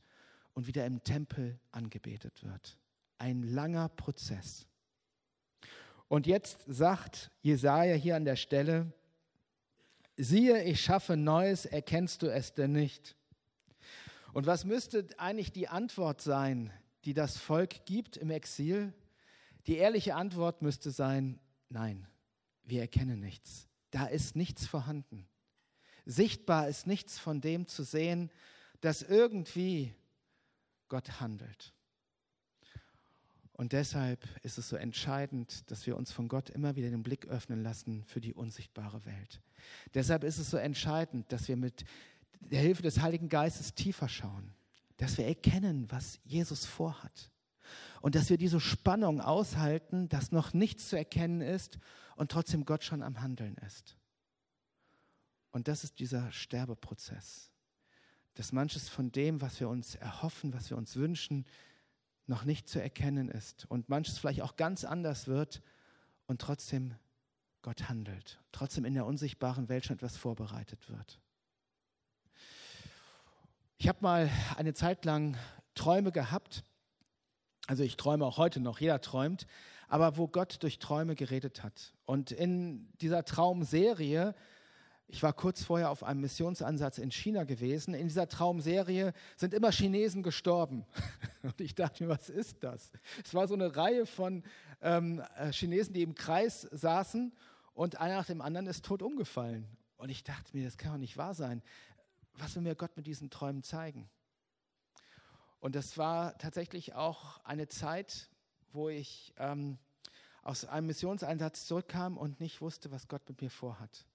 und 0.53 0.65
wieder 0.65 0.85
im 0.85 1.03
Tempel 1.03 1.59
angebetet 1.71 2.41
wird. 2.43 2.77
Ein 3.17 3.43
langer 3.43 3.89
Prozess. 3.89 4.65
Und 6.07 6.25
jetzt 6.25 6.63
sagt 6.67 7.31
Jesaja 7.41 7.95
hier 7.95 8.15
an 8.15 8.25
der 8.25 8.35
Stelle: 8.35 8.93
Siehe, 10.15 10.63
ich 10.63 10.81
schaffe 10.81 11.17
Neues, 11.17 11.65
erkennst 11.65 12.21
du 12.21 12.27
es 12.27 12.53
denn 12.53 12.71
nicht? 12.71 13.15
Und 14.33 14.45
was 14.45 14.65
müsste 14.65 15.07
eigentlich 15.17 15.51
die 15.51 15.67
Antwort 15.67 16.21
sein, 16.21 16.71
die 17.05 17.13
das 17.13 17.37
Volk 17.37 17.85
gibt 17.85 18.17
im 18.17 18.29
Exil? 18.29 18.93
Die 19.67 19.77
ehrliche 19.77 20.15
Antwort 20.15 20.61
müsste 20.61 20.91
sein: 20.91 21.39
Nein, 21.69 22.07
wir 22.63 22.81
erkennen 22.81 23.19
nichts. 23.19 23.67
Da 23.91 24.05
ist 24.05 24.35
nichts 24.35 24.65
vorhanden. 24.65 25.27
Sichtbar 26.05 26.69
ist 26.69 26.87
nichts 26.87 27.19
von 27.19 27.41
dem 27.41 27.67
zu 27.67 27.83
sehen, 27.83 28.31
dass 28.79 29.01
irgendwie 29.01 29.93
Gott 30.87 31.19
handelt. 31.19 31.73
Und 33.57 33.73
deshalb 33.73 34.23
ist 34.43 34.59
es 34.59 34.69
so 34.69 34.75
entscheidend, 34.75 35.69
dass 35.71 35.87
wir 35.87 35.97
uns 35.97 36.11
von 36.11 36.27
Gott 36.27 36.51
immer 36.51 36.75
wieder 36.75 36.91
den 36.91 37.01
Blick 37.01 37.25
öffnen 37.25 37.63
lassen 37.63 38.03
für 38.05 38.21
die 38.21 38.35
unsichtbare 38.35 39.03
Welt. 39.05 39.41
Deshalb 39.95 40.23
ist 40.23 40.37
es 40.37 40.51
so 40.51 40.57
entscheidend, 40.57 41.31
dass 41.31 41.47
wir 41.47 41.57
mit 41.57 41.83
der 42.39 42.61
Hilfe 42.61 42.83
des 42.83 43.01
Heiligen 43.01 43.29
Geistes 43.29 43.73
tiefer 43.73 44.09
schauen, 44.09 44.53
dass 44.97 45.17
wir 45.17 45.25
erkennen, 45.25 45.87
was 45.89 46.19
Jesus 46.23 46.65
vorhat. 46.65 47.31
Und 48.01 48.13
dass 48.13 48.29
wir 48.29 48.37
diese 48.37 48.59
Spannung 48.59 49.21
aushalten, 49.21 50.07
dass 50.07 50.31
noch 50.31 50.53
nichts 50.53 50.89
zu 50.89 50.95
erkennen 50.95 51.41
ist 51.41 51.79
und 52.15 52.31
trotzdem 52.31 52.63
Gott 52.63 52.83
schon 52.83 53.01
am 53.01 53.21
Handeln 53.21 53.55
ist. 53.65 53.97
Und 55.49 55.67
das 55.67 55.83
ist 55.83 55.99
dieser 55.99 56.31
Sterbeprozess, 56.31 57.51
dass 58.35 58.51
manches 58.51 58.87
von 58.87 59.11
dem, 59.11 59.41
was 59.41 59.59
wir 59.59 59.67
uns 59.67 59.95
erhoffen, 59.95 60.53
was 60.53 60.69
wir 60.69 60.77
uns 60.77 60.95
wünschen, 60.95 61.45
noch 62.27 62.43
nicht 62.43 62.67
zu 62.67 62.81
erkennen 62.81 63.29
ist 63.29 63.65
und 63.69 63.89
manches 63.89 64.17
vielleicht 64.17 64.41
auch 64.41 64.55
ganz 64.55 64.83
anders 64.83 65.27
wird 65.27 65.61
und 66.27 66.41
trotzdem 66.41 66.93
Gott 67.61 67.89
handelt, 67.89 68.39
trotzdem 68.51 68.85
in 68.85 68.93
der 68.93 69.05
unsichtbaren 69.05 69.69
Welt 69.69 69.85
schon 69.85 69.95
etwas 69.95 70.17
vorbereitet 70.17 70.89
wird. 70.89 71.19
Ich 73.77 73.87
habe 73.87 73.99
mal 74.01 74.29
eine 74.57 74.73
Zeit 74.73 75.05
lang 75.05 75.37
Träume 75.73 76.11
gehabt, 76.11 76.63
also 77.67 77.83
ich 77.83 77.97
träume 77.97 78.25
auch 78.25 78.37
heute 78.37 78.59
noch, 78.59 78.79
jeder 78.79 79.01
träumt, 79.01 79.45
aber 79.87 80.17
wo 80.17 80.27
Gott 80.27 80.63
durch 80.63 80.79
Träume 80.79 81.15
geredet 81.15 81.63
hat. 81.63 81.93
Und 82.05 82.31
in 82.31 82.91
dieser 82.99 83.23
Traumserie, 83.23 84.35
ich 85.09 85.23
war 85.23 85.31
kurz 85.31 85.63
vorher 85.63 85.89
auf 85.89 86.03
einem 86.03 86.21
Missionsansatz 86.21 86.97
in 86.97 87.11
China 87.11 87.45
gewesen, 87.45 87.93
in 87.93 88.07
dieser 88.07 88.27
Traumserie 88.27 89.13
sind 89.37 89.53
immer 89.53 89.71
Chinesen 89.71 90.21
gestorben. 90.21 90.85
Und 91.43 91.61
ich 91.61 91.75
dachte 91.75 92.03
mir, 92.03 92.09
was 92.09 92.29
ist 92.29 92.63
das? 92.63 92.91
Es 93.23 93.33
war 93.33 93.47
so 93.47 93.53
eine 93.53 93.75
Reihe 93.75 94.05
von 94.05 94.43
ähm, 94.81 95.23
äh, 95.37 95.51
Chinesen, 95.51 95.93
die 95.93 96.01
im 96.01 96.13
Kreis 96.13 96.67
saßen 96.71 97.33
und 97.73 97.99
einer 97.99 98.15
nach 98.17 98.25
dem 98.25 98.41
anderen 98.41 98.67
ist 98.67 98.83
tot 98.83 99.01
umgefallen. 99.01 99.67
Und 99.97 100.09
ich 100.09 100.23
dachte 100.23 100.55
mir, 100.55 100.65
das 100.65 100.77
kann 100.77 100.91
doch 100.91 100.99
nicht 100.99 101.15
wahr 101.15 101.33
sein. 101.33 101.63
Was 102.33 102.55
will 102.55 102.63
mir 102.63 102.75
Gott 102.75 102.97
mit 102.97 103.07
diesen 103.07 103.29
Träumen 103.29 103.63
zeigen? 103.63 104.09
Und 105.59 105.75
das 105.75 105.97
war 105.97 106.37
tatsächlich 106.37 106.95
auch 106.95 107.43
eine 107.43 107.67
Zeit, 107.67 108.29
wo 108.73 108.89
ich 108.89 109.33
ähm, 109.37 109.77
aus 110.43 110.65
einem 110.65 110.87
Missionseinsatz 110.87 111.65
zurückkam 111.65 112.17
und 112.17 112.39
nicht 112.39 112.61
wusste, 112.61 112.91
was 112.91 113.07
Gott 113.07 113.27
mit 113.27 113.41
mir 113.41 113.49
vorhat. 113.49 114.05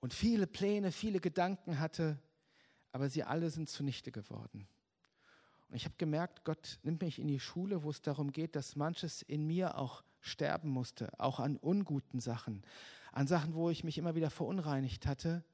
Und 0.00 0.14
viele 0.14 0.46
Pläne, 0.46 0.92
viele 0.92 1.20
Gedanken 1.20 1.78
hatte, 1.78 2.18
aber 2.92 3.08
sie 3.08 3.22
alle 3.22 3.50
sind 3.50 3.68
zunichte 3.68 4.10
geworden. 4.10 4.66
Und 5.68 5.76
ich 5.76 5.84
habe 5.84 5.94
gemerkt, 5.98 6.44
Gott 6.44 6.80
nimmt 6.82 7.02
mich 7.02 7.18
in 7.18 7.28
die 7.28 7.38
Schule, 7.38 7.84
wo 7.84 7.90
es 7.90 8.02
darum 8.02 8.32
geht, 8.32 8.56
dass 8.56 8.74
manches 8.74 9.22
in 9.22 9.46
mir 9.46 9.78
auch 9.78 10.02
sterben 10.20 10.68
musste, 10.68 11.18
auch 11.20 11.38
an 11.38 11.56
unguten 11.56 12.18
Sachen, 12.18 12.64
an 13.12 13.26
Sachen, 13.26 13.54
wo 13.54 13.70
ich 13.70 13.84
mich 13.84 13.96
immer 13.96 14.14
wieder 14.14 14.30
verunreinigt 14.30 15.06
hatte, 15.06 15.44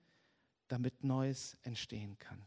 damit 0.68 1.04
Neues 1.04 1.56
entstehen 1.62 2.18
kann. 2.18 2.42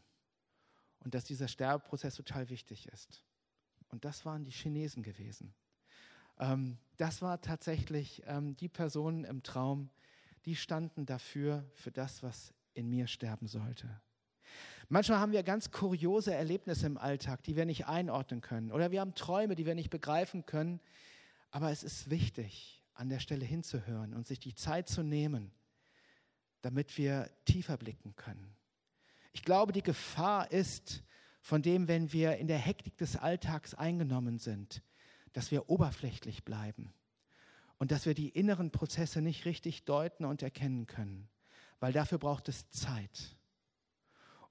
Und 1.00 1.14
dass 1.14 1.24
dieser 1.24 1.48
Sterbeprozess 1.48 2.16
total 2.16 2.50
wichtig 2.50 2.88
ist. 2.88 3.24
Und 3.88 4.04
das 4.04 4.24
waren 4.24 4.44
die 4.44 4.50
Chinesen 4.50 5.02
gewesen. 5.02 5.54
Ähm, 6.38 6.76
das 6.96 7.22
war 7.22 7.40
tatsächlich 7.40 8.22
ähm, 8.26 8.56
die 8.56 8.68
Personen 8.68 9.24
im 9.24 9.42
Traum, 9.42 9.90
die 10.44 10.56
standen 10.56 11.06
dafür, 11.06 11.64
für 11.74 11.90
das, 11.90 12.22
was 12.22 12.54
in 12.74 12.88
mir 12.88 13.06
sterben 13.06 13.46
sollte. 13.46 14.00
Manchmal 14.88 15.18
haben 15.18 15.32
wir 15.32 15.42
ganz 15.42 15.70
kuriose 15.70 16.34
Erlebnisse 16.34 16.86
im 16.86 16.98
Alltag, 16.98 17.42
die 17.44 17.54
wir 17.54 17.64
nicht 17.64 17.86
einordnen 17.86 18.40
können. 18.40 18.72
Oder 18.72 18.90
wir 18.90 19.00
haben 19.00 19.14
Träume, 19.14 19.54
die 19.54 19.66
wir 19.66 19.74
nicht 19.74 19.90
begreifen 19.90 20.46
können. 20.46 20.80
Aber 21.50 21.70
es 21.70 21.84
ist 21.84 22.10
wichtig, 22.10 22.82
an 22.94 23.08
der 23.08 23.20
Stelle 23.20 23.44
hinzuhören 23.44 24.14
und 24.14 24.26
sich 24.26 24.40
die 24.40 24.54
Zeit 24.54 24.88
zu 24.88 25.02
nehmen, 25.02 25.52
damit 26.62 26.98
wir 26.98 27.30
tiefer 27.44 27.76
blicken 27.76 28.16
können. 28.16 28.56
Ich 29.32 29.44
glaube, 29.44 29.72
die 29.72 29.82
Gefahr 29.82 30.50
ist 30.50 31.04
von 31.40 31.62
dem, 31.62 31.86
wenn 31.86 32.12
wir 32.12 32.36
in 32.38 32.48
der 32.48 32.58
Hektik 32.58 32.96
des 32.96 33.16
Alltags 33.16 33.74
eingenommen 33.74 34.38
sind, 34.38 34.82
dass 35.32 35.50
wir 35.52 35.70
oberflächlich 35.70 36.44
bleiben 36.44 36.92
und 37.80 37.90
dass 37.90 38.04
wir 38.04 38.12
die 38.12 38.28
inneren 38.28 38.70
Prozesse 38.70 39.22
nicht 39.22 39.46
richtig 39.46 39.84
deuten 39.84 40.26
und 40.26 40.42
erkennen 40.42 40.86
können, 40.86 41.28
weil 41.80 41.94
dafür 41.94 42.18
braucht 42.18 42.48
es 42.50 42.68
Zeit. 42.68 43.36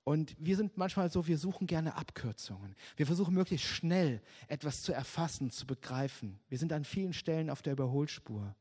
Und 0.03 0.36
wir 0.39 0.57
sind 0.57 0.77
manchmal 0.77 1.12
so, 1.12 1.27
wir 1.27 1.38
suchen 1.38 1.67
gerne 1.67 1.93
Abkürzungen. 1.93 2.75
Wir 2.98 3.05
versuchen 3.05 3.36
möglichst 3.36 3.67
schnell 3.67 4.24
etwas 4.48 4.81
zu 4.81 4.93
erfassen, 4.93 5.51
zu 5.51 5.67
begreifen. 5.67 6.39
Wir 6.50 6.57
sind 6.57 6.74
an 6.74 6.83
vielen 6.83 7.13
Stellen 7.13 7.51
auf 7.51 7.62
der 7.62 7.74
Überholspur. 7.74 8.55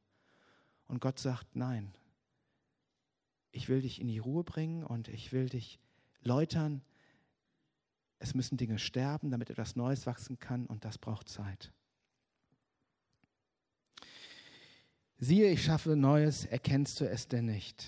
Und 0.87 1.00
Gott 1.00 1.18
sagt, 1.18 1.56
nein, 1.56 1.94
ich 3.50 3.70
will 3.70 3.80
dich 3.80 4.02
in 4.02 4.08
die 4.08 4.18
Ruhe 4.18 4.44
bringen 4.44 4.84
und 4.84 5.08
ich 5.08 5.32
will 5.32 5.48
dich 5.48 5.80
läutern. 6.20 6.82
Es 8.18 8.34
müssen 8.34 8.58
Dinge 8.58 8.78
sterben, 8.78 9.30
damit 9.30 9.48
etwas 9.48 9.76
Neues 9.76 10.04
wachsen 10.04 10.38
kann 10.38 10.66
und 10.66 10.84
das 10.84 10.98
braucht 10.98 11.30
Zeit. 11.30 11.72
Siehe, 15.20 15.50
ich 15.50 15.64
schaffe 15.64 15.96
Neues, 15.96 16.44
erkennst 16.44 17.00
du 17.00 17.08
es 17.08 17.26
denn 17.26 17.46
nicht? 17.46 17.84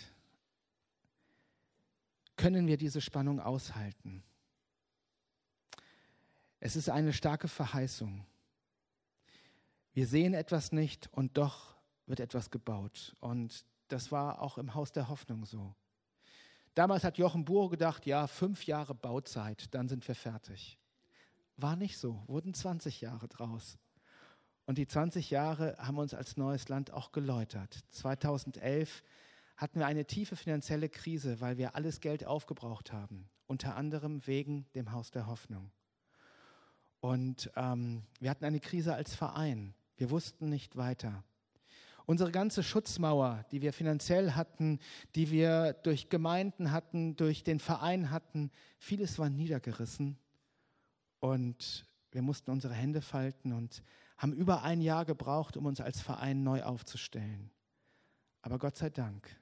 Können 2.36 2.66
wir 2.66 2.76
diese 2.76 3.00
Spannung 3.00 3.38
aushalten? 3.38 4.24
Es 6.58 6.74
ist 6.74 6.88
eine 6.88 7.12
starke 7.12 7.46
Verheißung. 7.46 8.26
Wir 9.92 10.08
sehen 10.08 10.34
etwas 10.34 10.72
nicht 10.72 11.08
und 11.12 11.38
doch 11.38 11.76
wird 12.06 12.18
etwas 12.18 12.50
gebaut. 12.50 13.14
Und 13.20 13.64
das 13.86 14.10
war 14.10 14.42
auch 14.42 14.58
im 14.58 14.74
Haus 14.74 14.90
der 14.90 15.08
Hoffnung 15.08 15.46
so. 15.46 15.74
Damals 16.74 17.04
hat 17.04 17.16
Jochen 17.16 17.44
Buhr 17.44 17.70
gedacht, 17.70 18.06
ja, 18.06 18.26
fünf 18.26 18.66
Jahre 18.66 18.94
Bauzeit, 18.94 19.72
dann 19.72 19.88
sind 19.88 20.06
wir 20.08 20.16
fertig. 20.16 20.78
war 21.56 21.76
nicht 21.76 21.98
so, 21.98 22.24
wurden 22.26 22.54
20 22.54 23.02
Jahre 23.02 23.28
draus. 23.28 23.78
Und 24.70 24.78
die 24.78 24.86
20 24.86 25.30
Jahre 25.30 25.74
haben 25.80 25.98
uns 25.98 26.14
als 26.14 26.36
neues 26.36 26.68
Land 26.68 26.92
auch 26.92 27.10
geläutert. 27.10 27.80
2011 27.90 29.02
hatten 29.56 29.80
wir 29.80 29.86
eine 29.86 30.04
tiefe 30.04 30.36
finanzielle 30.36 30.88
Krise, 30.88 31.40
weil 31.40 31.58
wir 31.58 31.74
alles 31.74 32.00
Geld 32.00 32.24
aufgebraucht 32.24 32.92
haben, 32.92 33.28
unter 33.48 33.74
anderem 33.74 34.24
wegen 34.28 34.66
dem 34.76 34.92
Haus 34.92 35.10
der 35.10 35.26
Hoffnung. 35.26 35.72
Und 37.00 37.50
ähm, 37.56 38.04
wir 38.20 38.30
hatten 38.30 38.44
eine 38.44 38.60
Krise 38.60 38.94
als 38.94 39.12
Verein. 39.12 39.74
Wir 39.96 40.08
wussten 40.12 40.48
nicht 40.48 40.76
weiter. 40.76 41.24
Unsere 42.06 42.30
ganze 42.30 42.62
Schutzmauer, 42.62 43.44
die 43.50 43.62
wir 43.62 43.72
finanziell 43.72 44.34
hatten, 44.34 44.78
die 45.16 45.32
wir 45.32 45.72
durch 45.82 46.10
Gemeinden 46.10 46.70
hatten, 46.70 47.16
durch 47.16 47.42
den 47.42 47.58
Verein 47.58 48.12
hatten, 48.12 48.52
vieles 48.78 49.18
war 49.18 49.30
niedergerissen. 49.30 50.16
Und 51.18 51.90
wir 52.12 52.22
mussten 52.22 52.52
unsere 52.52 52.74
Hände 52.74 53.02
falten 53.02 53.52
und 53.52 53.82
haben 54.20 54.34
über 54.34 54.62
ein 54.62 54.82
Jahr 54.82 55.06
gebraucht, 55.06 55.56
um 55.56 55.64
uns 55.64 55.80
als 55.80 56.02
Verein 56.02 56.42
neu 56.42 56.62
aufzustellen. 56.62 57.50
Aber 58.42 58.58
Gott 58.58 58.76
sei 58.76 58.90
Dank, 58.90 59.34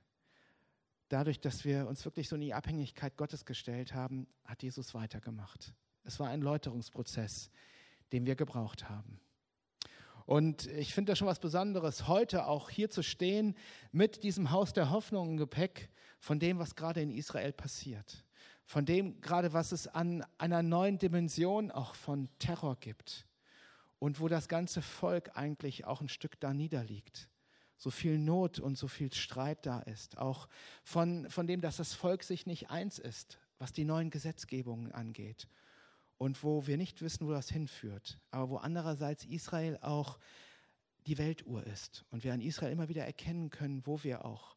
dadurch, 1.09 1.41
dass 1.41 1.65
wir 1.65 1.89
uns 1.89 2.05
wirklich 2.05 2.29
so 2.29 2.37
in 2.37 2.43
die 2.43 2.55
Abhängigkeit 2.55 3.17
Gottes 3.17 3.45
gestellt 3.45 3.93
haben, 3.93 4.29
hat 4.45 4.63
Jesus 4.63 4.95
weitergemacht. 4.95 5.75
Es 6.05 6.21
war 6.21 6.29
ein 6.29 6.43
Läuterungsprozess, 6.43 7.51
den 8.13 8.25
wir 8.25 8.37
gebraucht 8.37 8.89
haben. 8.89 9.21
Und 10.27 10.67
ich 10.67 10.95
finde 10.95 11.11
das 11.11 11.19
schon 11.19 11.27
was 11.27 11.41
Besonderes, 11.41 12.07
heute 12.07 12.47
auch 12.47 12.71
hier 12.71 12.89
zu 12.89 13.03
stehen 13.03 13.57
mit 13.91 14.23
diesem 14.23 14.53
Haus 14.53 14.73
der 14.73 14.91
Hoffnung 14.91 15.31
im 15.31 15.37
Gepäck 15.39 15.91
von 16.21 16.39
dem, 16.39 16.61
was 16.61 16.77
gerade 16.77 17.03
in 17.03 17.11
Israel 17.11 17.53
passiert. 17.53 18.25
Von 18.65 18.87
dem 18.87 19.21
gerade, 19.23 19.53
was 19.53 19.73
es 19.73 19.89
an 19.89 20.25
einer 20.37 20.63
neuen 20.63 20.99
Dimension 20.99 21.73
auch 21.73 21.97
von 21.97 22.29
Terror 22.39 22.77
gibt. 22.77 23.28
Und 23.99 24.21
wo 24.21 24.29
das 24.29 24.49
ganze 24.49 24.83
Volk 24.83 25.37
eigentlich 25.37 25.85
auch 25.85 26.01
ein 26.01 26.09
Stück 26.09 26.39
da 26.41 26.55
niederliegt 26.55 27.29
so 27.79 27.91
viel 27.91 28.19
Not 28.19 28.59
und 28.59 28.77
so 28.77 28.89
viel 28.89 29.13
Streit 29.13 29.65
da 29.65 29.81
ist. 29.81 30.19
Auch 30.19 30.49
von, 30.83 31.31
von 31.31 31.47
dem, 31.47 31.61
dass 31.61 31.77
das 31.77 31.95
Volk 31.95 32.25
sich 32.25 32.45
nicht 32.45 32.71
eins 32.71 32.99
ist, 32.99 33.39
was 33.59 33.73
die 33.73 33.85
neuen 33.85 34.11
Gesetzgebungen 34.11 34.93
angeht. 34.93 35.49
Und 36.19 36.43
wo 36.43 36.67
wir 36.67 36.77
nicht 36.77 37.01
wissen, 37.01 37.29
wo 37.29 37.31
das 37.31 37.49
hinführt. 37.49 38.19
Aber 38.33 38.51
wo 38.51 38.57
andererseits 38.57 39.25
Israel 39.25 39.79
auch 39.81 40.19
die 41.07 41.19
Weltuhr 41.19 41.65
ist. 41.69 42.05
Und 42.11 42.25
wir 42.25 42.35
an 42.35 42.41
Israel 42.41 42.73
immer 42.73 42.89
wieder 42.89 43.05
erkennen 43.05 43.51
können, 43.51 43.87
wo 43.87 44.03
wir 44.03 44.25
auch 44.25 44.57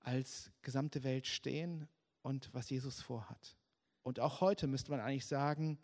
als 0.00 0.52
gesamte 0.60 1.02
Welt 1.02 1.26
stehen 1.26 1.88
und 2.20 2.52
was 2.52 2.68
Jesus 2.68 3.00
vorhat. 3.00 3.56
Und 4.02 4.20
auch 4.20 4.42
heute 4.42 4.66
müsste 4.66 4.90
man 4.90 5.00
eigentlich 5.00 5.26
sagen, 5.26 5.78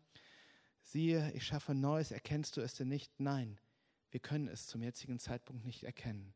siehe, 0.87 1.33
ich 1.33 1.45
schaffe 1.45 1.75
Neues, 1.75 2.11
erkennst 2.11 2.57
du 2.57 2.61
es 2.61 2.75
denn 2.75 2.89
nicht? 2.89 3.19
Nein, 3.19 3.59
wir 4.11 4.21
können 4.21 4.49
es 4.49 4.67
zum 4.67 4.83
jetzigen 4.83 5.19
Zeitpunkt 5.19 5.65
nicht 5.65 5.85
erkennen. 5.85 6.33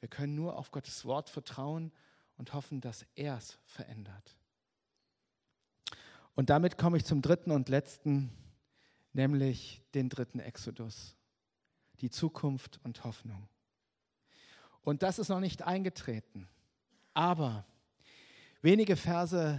Wir 0.00 0.08
können 0.08 0.34
nur 0.34 0.56
auf 0.56 0.70
Gottes 0.70 1.04
Wort 1.04 1.30
vertrauen 1.30 1.92
und 2.36 2.52
hoffen, 2.52 2.80
dass 2.80 3.06
er 3.14 3.36
es 3.36 3.58
verändert. 3.64 4.36
Und 6.34 6.50
damit 6.50 6.76
komme 6.76 6.96
ich 6.96 7.04
zum 7.04 7.22
dritten 7.22 7.50
und 7.50 7.68
letzten, 7.68 8.30
nämlich 9.12 9.82
den 9.94 10.08
dritten 10.08 10.38
Exodus, 10.38 11.16
die 12.00 12.10
Zukunft 12.10 12.78
und 12.82 13.04
Hoffnung. 13.04 13.48
Und 14.82 15.02
das 15.02 15.18
ist 15.18 15.28
noch 15.28 15.40
nicht 15.40 15.62
eingetreten. 15.62 16.48
Aber 17.14 17.66
wenige 18.60 18.96
Verse 18.96 19.58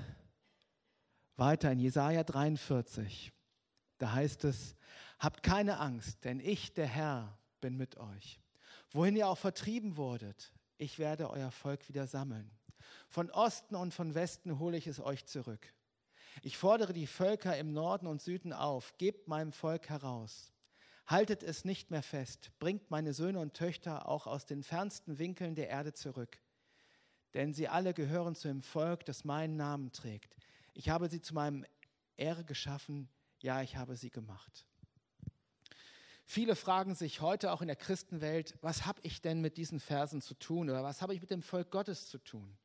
weiter 1.36 1.71
in 1.71 1.79
Jesaja 1.79 2.24
43, 2.24 3.33
da 3.98 4.13
heißt 4.13 4.44
es: 4.46 4.75
Habt 5.20 5.44
keine 5.44 5.80
Angst, 5.80 6.24
denn 6.25 6.39
ich, 6.39 6.74
der 6.74 6.88
Herr, 6.88 7.38
bin 7.62 7.78
mit 7.78 7.98
euch. 7.98 8.39
Wohin 8.91 9.15
ihr 9.15 9.28
auch 9.28 9.38
vertrieben 9.38 9.98
wurdet, 9.98 10.54
ich 10.78 11.00
werde 11.00 11.30
euer 11.30 11.52
Volk 11.52 11.88
wieder 11.89 12.08
sammeln. 12.08 12.52
Von 13.10 13.32
Osten 13.32 13.76
und 13.76 13.93
von 13.93 14.15
Westen 14.15 14.60
hole 14.60 14.78
ich 14.78 14.88
es 14.88 15.00
euch 15.00 15.26
zurück. 15.26 15.74
Ich 16.43 16.58
fordere 16.58 16.93
die 16.93 17.08
Völker 17.08 17.58
im 17.58 17.74
Norden 17.74 18.08
und 18.08 18.21
Süden 18.21 18.54
auf, 18.54 18.98
gebt 18.98 19.28
meinem 19.28 19.52
Volk 19.52 19.89
heraus. 19.89 20.54
Haltet 21.08 21.41
es 21.41 21.65
nicht 21.65 21.89
mehr 21.89 22.04
fest, 22.04 22.52
bringt 22.60 22.91
meine 22.91 23.13
Söhne 23.13 23.39
und 23.39 23.54
Töchter 23.54 24.08
auch 24.08 24.28
aus 24.28 24.45
den 24.45 24.62
fernsten 24.62 25.19
Winkeln 25.19 25.56
der 25.56 25.69
Erde 25.69 25.93
zurück. 25.93 26.38
Denn 27.34 27.54
sie 27.54 27.67
alle 27.67 27.93
gehören 27.93 28.36
zu 28.36 28.48
dem 28.48 28.62
Volk, 28.62 29.06
das 29.06 29.24
meinen 29.24 29.56
Namen 29.56 29.91
trägt. 29.91 30.36
Ich 30.74 30.89
habe 30.89 31.10
sie 31.10 31.21
zu 31.21 31.34
meinem 31.34 31.65
Ehre 32.17 32.43
geschaffen, 32.43 33.10
ja, 33.39 33.62
ich 33.62 33.76
habe 33.76 33.95
sie 33.95 34.10
gemacht. 34.10 34.65
Viele 36.26 36.56
fragen 36.56 36.93
sich 36.93 37.21
heute 37.21 37.54
auch 37.54 37.62
in 37.62 37.67
der 37.67 37.78
Christenwelt, 37.78 38.58
was 38.62 38.86
habe 38.86 39.00
ich 39.04 39.21
denn 39.21 39.39
mit 39.39 39.56
diesen 39.56 39.80
Versen 39.80 40.21
zu 40.21 40.34
tun 40.34 40.69
oder 40.69 40.84
was 40.84 41.02
habe 41.02 41.13
ich 41.13 41.21
mit 41.21 41.32
dem 41.32 41.41
Volk 41.41 41.71
Gottes 41.71 42.10
zu 42.10 42.17
tun? 42.17 42.58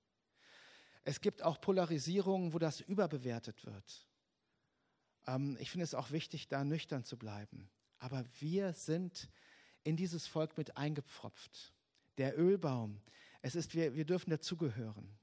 Es 1.05 1.21
gibt 1.21 1.43
auch 1.43 1.61
Polarisierungen, 1.61 2.53
wo 2.53 2.59
das 2.59 2.81
überbewertet 2.81 3.65
wird. 3.65 4.07
Ähm, 5.27 5.57
ich 5.61 5.71
finde 5.71 5.85
es 5.85 5.95
auch 5.95 6.11
wichtig, 6.11 6.49
da 6.49 6.65
nüchtern 6.65 7.05
zu 7.05 7.17
bleiben. 7.17 7.71
Aber 7.99 8.25
wir 8.41 8.73
sind 8.73 9.29
in 9.85 9.97
dieses 9.97 10.27
Volk 10.27 10.57
mit 10.57 10.77
eingepfropft. 10.77 11.73
Der 12.19 12.39
Ölbaum, 12.39 13.01
es 13.43 13.55
ist, 13.55 13.75
wir, 13.75 13.95
wir 13.95 14.05
dürfen 14.05 14.31
dazugehören. 14.31 15.19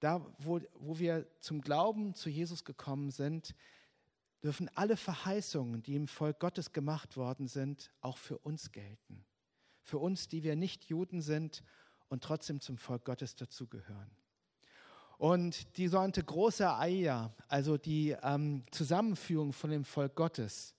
Da, 0.00 0.26
wo, 0.38 0.60
wo 0.74 0.98
wir 0.98 1.26
zum 1.40 1.60
Glauben 1.60 2.14
zu 2.14 2.28
Jesus 2.28 2.64
gekommen 2.64 3.10
sind, 3.10 3.54
dürfen 4.44 4.70
alle 4.74 4.98
Verheißungen, 4.98 5.82
die 5.82 5.96
im 5.96 6.06
Volk 6.06 6.38
Gottes 6.38 6.74
gemacht 6.74 7.16
worden 7.16 7.48
sind, 7.48 7.90
auch 8.02 8.18
für 8.18 8.36
uns 8.36 8.72
gelten. 8.72 9.24
Für 9.80 9.98
uns, 9.98 10.28
die 10.28 10.42
wir 10.42 10.54
nicht 10.54 10.84
Juden 10.84 11.22
sind 11.22 11.64
und 12.08 12.22
trotzdem 12.22 12.60
zum 12.60 12.76
Volk 12.76 13.06
Gottes 13.06 13.36
dazugehören. 13.36 14.10
Und 15.16 15.78
die 15.78 15.88
sogenannte 15.88 16.22
große 16.22 16.76
Eia, 16.76 17.34
also 17.48 17.78
die 17.78 18.14
ähm, 18.22 18.64
Zusammenführung 18.70 19.54
von 19.54 19.70
dem 19.70 19.86
Volk 19.86 20.14
Gottes, 20.14 20.74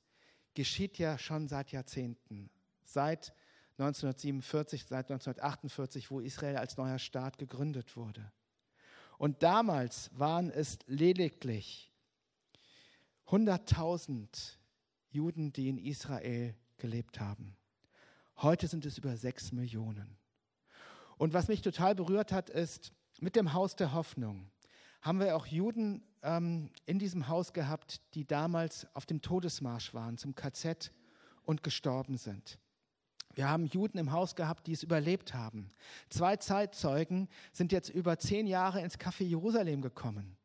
geschieht 0.54 1.00
ja 1.00 1.18
schon 1.18 1.48
seit 1.48 1.72
Jahrzehnten. 1.72 2.52
Seit 2.84 3.34
1947, 3.80 4.86
seit 4.86 5.10
1948, 5.10 6.12
wo 6.12 6.20
Israel 6.20 6.58
als 6.58 6.78
neuer 6.78 7.00
Staat 7.00 7.40
gegründet 7.40 7.98
wurde. 7.98 8.32
Und 9.18 9.42
damals 9.42 10.12
waren 10.14 10.52
es 10.52 10.78
lediglich 10.86 11.92
100.000 13.28 14.58
Juden, 15.10 15.52
die 15.54 15.70
in 15.70 15.78
Israel 15.78 16.56
gelebt 16.78 17.20
haben. 17.20 17.56
Heute 18.38 18.68
sind 18.68 18.86
es 18.86 18.98
über 18.98 19.16
sechs 19.18 19.52
Millionen. 19.52 20.18
Und 21.18 21.34
was 21.34 21.48
mich 21.48 21.62
total 21.62 21.96
berührt 21.96 22.32
hat, 22.32 22.50
ist, 22.50 22.92
mit 23.20 23.36
dem 23.36 23.54
Haus 23.54 23.76
der 23.76 23.94
Hoffnung 23.94 24.52
haben 25.02 25.20
wir 25.20 25.36
auch 25.36 25.46
Juden 25.46 26.04
ähm, 26.24 26.72
in 26.86 27.00
diesem 27.00 27.28
Haus 27.28 27.54
gehabt, 27.54 28.02
die 28.16 28.26
damals 28.26 28.88
auf 28.96 29.06
dem 29.06 29.22
Todesmarsch 29.22 29.94
waren, 29.94 30.18
zum 30.18 30.36
KZ 30.36 30.92
und 31.44 31.64
gestorben 31.64 32.18
sind. 32.18 32.60
Wir 33.36 33.50
haben 33.50 33.66
Juden 33.68 33.98
im 33.98 34.12
Haus 34.12 34.36
gehabt, 34.36 34.68
die 34.68 34.74
es 34.74 34.84
überlebt 34.84 35.34
haben. 35.34 35.70
Zwei 36.10 36.38
Zeitzeugen 36.38 37.30
sind 37.52 37.72
jetzt 37.72 37.90
über 37.90 38.18
zehn 38.18 38.48
Jahre 38.48 38.82
ins 38.82 38.98
Café 38.98 39.24
Jerusalem 39.24 39.82
gekommen. 39.82 40.38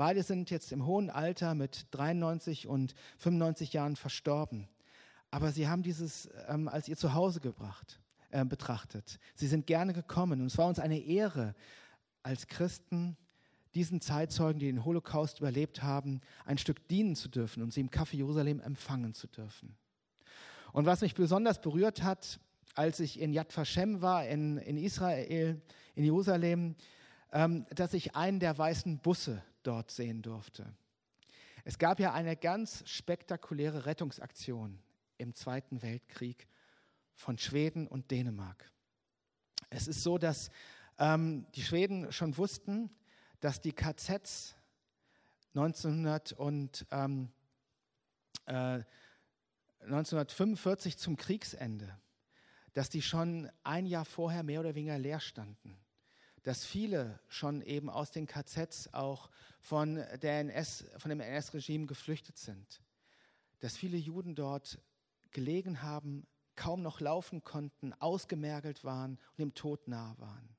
Beide 0.00 0.22
sind 0.22 0.48
jetzt 0.48 0.72
im 0.72 0.86
hohen 0.86 1.10
Alter 1.10 1.54
mit 1.54 1.88
93 1.90 2.66
und 2.66 2.94
95 3.18 3.74
Jahren 3.74 3.96
verstorben. 3.96 4.66
Aber 5.30 5.52
sie 5.52 5.68
haben 5.68 5.82
dieses 5.82 6.30
ähm, 6.48 6.68
als 6.68 6.88
ihr 6.88 6.96
Zuhause 6.96 7.38
gebracht, 7.38 8.00
äh, 8.30 8.46
betrachtet. 8.46 9.18
Sie 9.34 9.46
sind 9.46 9.66
gerne 9.66 9.92
gekommen. 9.92 10.40
Und 10.40 10.46
es 10.46 10.56
war 10.56 10.68
uns 10.68 10.78
eine 10.78 10.98
Ehre, 11.00 11.54
als 12.22 12.46
Christen 12.46 13.18
diesen 13.74 14.00
Zeitzeugen, 14.00 14.58
die 14.58 14.68
den 14.68 14.86
Holocaust 14.86 15.40
überlebt 15.40 15.82
haben, 15.82 16.22
ein 16.46 16.56
Stück 16.56 16.88
dienen 16.88 17.14
zu 17.14 17.28
dürfen 17.28 17.62
und 17.62 17.74
sie 17.74 17.82
im 17.82 17.90
Café 17.90 18.16
Jerusalem 18.16 18.60
empfangen 18.60 19.12
zu 19.12 19.26
dürfen. 19.26 19.76
Und 20.72 20.86
was 20.86 21.02
mich 21.02 21.14
besonders 21.14 21.60
berührt 21.60 22.02
hat, 22.02 22.40
als 22.74 23.00
ich 23.00 23.20
in 23.20 23.34
Yad 23.34 23.54
Vashem 23.54 24.00
war, 24.00 24.26
in, 24.26 24.56
in 24.56 24.78
Israel, 24.78 25.60
in 25.94 26.04
Jerusalem, 26.04 26.74
ähm, 27.32 27.66
dass 27.74 27.92
ich 27.92 28.16
einen 28.16 28.40
der 28.40 28.56
weißen 28.56 29.00
Busse 29.00 29.42
dort 29.62 29.90
sehen 29.90 30.22
durfte. 30.22 30.74
Es 31.64 31.78
gab 31.78 32.00
ja 32.00 32.12
eine 32.12 32.36
ganz 32.36 32.82
spektakuläre 32.88 33.86
Rettungsaktion 33.86 34.78
im 35.18 35.34
Zweiten 35.34 35.82
Weltkrieg 35.82 36.48
von 37.14 37.36
Schweden 37.36 37.86
und 37.86 38.10
Dänemark. 38.10 38.70
Es 39.68 39.86
ist 39.86 40.02
so, 40.02 40.18
dass 40.18 40.50
ähm, 40.98 41.46
die 41.54 41.62
Schweden 41.62 42.10
schon 42.12 42.36
wussten, 42.36 42.90
dass 43.40 43.60
die 43.60 43.72
KZs 43.72 44.56
1900 45.54 46.32
und, 46.32 46.86
ähm, 46.90 47.30
äh, 48.46 48.82
1945 49.82 50.98
zum 50.98 51.16
Kriegsende, 51.16 51.98
dass 52.72 52.88
die 52.88 53.02
schon 53.02 53.50
ein 53.64 53.86
Jahr 53.86 54.04
vorher 54.04 54.42
mehr 54.42 54.60
oder 54.60 54.74
weniger 54.74 54.98
leer 54.98 55.20
standen 55.20 55.78
dass 56.42 56.64
viele 56.64 57.20
schon 57.28 57.62
eben 57.62 57.90
aus 57.90 58.10
den 58.10 58.26
KZs 58.26 58.92
auch 58.92 59.30
von, 59.60 59.96
der 60.22 60.40
NS, 60.40 60.86
von 60.96 61.10
dem 61.10 61.20
NS-Regime 61.20 61.86
geflüchtet 61.86 62.38
sind. 62.38 62.82
dass 63.58 63.76
viele 63.76 63.98
Juden 63.98 64.34
dort 64.34 64.80
gelegen 65.32 65.82
haben, 65.82 66.26
kaum 66.56 66.82
noch 66.82 67.00
laufen 67.00 67.44
konnten, 67.44 67.92
ausgemergelt 67.94 68.84
waren 68.84 69.18
und 69.32 69.38
dem 69.38 69.54
Tod 69.54 69.86
nahe 69.86 70.18
waren. 70.18 70.56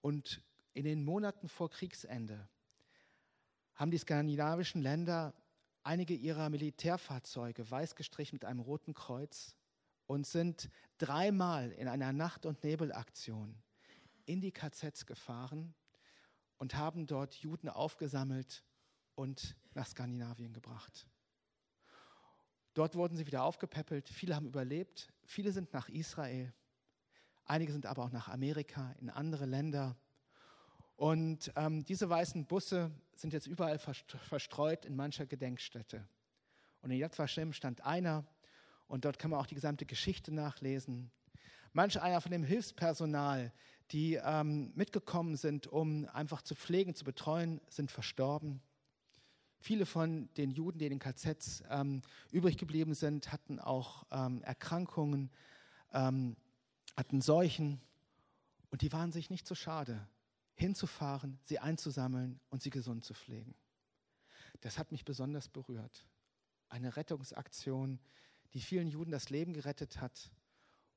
Und 0.00 0.42
in 0.72 0.84
den 0.84 1.04
Monaten 1.04 1.48
vor 1.48 1.68
Kriegsende 1.68 2.48
haben 3.74 3.90
die 3.90 3.98
skandinavischen 3.98 4.80
Länder 4.80 5.34
einige 5.82 6.14
ihrer 6.14 6.48
Militärfahrzeuge 6.48 7.70
weiß 7.70 7.94
gestrichen 7.94 8.36
mit 8.36 8.44
einem 8.44 8.60
roten 8.60 8.94
Kreuz 8.94 9.54
und 10.06 10.26
sind 10.26 10.70
dreimal 10.96 11.72
in 11.72 11.88
einer 11.88 12.12
Nacht- 12.12 12.46
und 12.46 12.64
Nebelaktion 12.64 13.62
in 14.28 14.40
die 14.40 14.52
KZs 14.52 15.06
gefahren 15.06 15.74
und 16.58 16.74
haben 16.74 17.06
dort 17.06 17.34
Juden 17.34 17.68
aufgesammelt 17.68 18.64
und 19.14 19.56
nach 19.74 19.86
Skandinavien 19.86 20.52
gebracht. 20.52 21.08
Dort 22.74 22.94
wurden 22.94 23.16
sie 23.16 23.26
wieder 23.26 23.42
aufgepäppelt, 23.42 24.08
viele 24.08 24.36
haben 24.36 24.46
überlebt, 24.46 25.12
viele 25.24 25.50
sind 25.52 25.72
nach 25.72 25.88
Israel, 25.88 26.52
einige 27.44 27.72
sind 27.72 27.86
aber 27.86 28.04
auch 28.04 28.12
nach 28.12 28.28
Amerika, 28.28 28.92
in 29.00 29.10
andere 29.10 29.46
Länder. 29.46 29.96
Und 30.96 31.52
ähm, 31.56 31.84
diese 31.84 32.08
weißen 32.08 32.46
Busse 32.46 32.90
sind 33.14 33.32
jetzt 33.32 33.46
überall 33.46 33.78
verstreut 33.78 34.84
in 34.84 34.94
mancher 34.94 35.26
Gedenkstätte. 35.26 36.06
Und 36.82 36.90
in 36.90 36.98
Yad 36.98 37.18
Vashem 37.18 37.52
stand 37.52 37.84
einer, 37.84 38.26
und 38.86 39.04
dort 39.04 39.18
kann 39.18 39.30
man 39.30 39.40
auch 39.40 39.46
die 39.46 39.54
gesamte 39.54 39.84
Geschichte 39.84 40.32
nachlesen. 40.32 41.10
Manch 41.72 42.00
einer 42.00 42.20
von 42.20 42.32
dem 42.32 42.42
Hilfspersonal, 42.42 43.52
die 43.90 44.14
ähm, 44.14 44.72
mitgekommen 44.74 45.36
sind, 45.36 45.66
um 45.66 46.06
einfach 46.12 46.42
zu 46.42 46.54
pflegen, 46.54 46.94
zu 46.94 47.04
betreuen, 47.04 47.60
sind 47.68 47.90
verstorben. 47.90 48.60
Viele 49.60 49.86
von 49.86 50.28
den 50.36 50.50
Juden, 50.50 50.78
die 50.78 50.86
in 50.86 50.98
den 50.98 51.00
KZs 51.00 51.64
ähm, 51.70 52.02
übrig 52.30 52.58
geblieben 52.58 52.94
sind, 52.94 53.32
hatten 53.32 53.58
auch 53.58 54.04
ähm, 54.10 54.42
Erkrankungen, 54.42 55.30
ähm, 55.92 56.36
hatten 56.96 57.20
Seuchen 57.20 57.80
und 58.70 58.82
die 58.82 58.92
waren 58.92 59.10
sich 59.10 59.30
nicht 59.30 59.46
so 59.46 59.54
schade, 59.54 60.06
hinzufahren, 60.54 61.38
sie 61.42 61.58
einzusammeln 61.58 62.40
und 62.50 62.62
sie 62.62 62.70
gesund 62.70 63.04
zu 63.04 63.14
pflegen. 63.14 63.54
Das 64.60 64.78
hat 64.78 64.92
mich 64.92 65.04
besonders 65.04 65.48
berührt. 65.48 66.04
Eine 66.68 66.96
Rettungsaktion, 66.96 68.00
die 68.52 68.60
vielen 68.60 68.88
Juden 68.88 69.10
das 69.10 69.30
Leben 69.30 69.54
gerettet 69.54 70.00
hat 70.00 70.30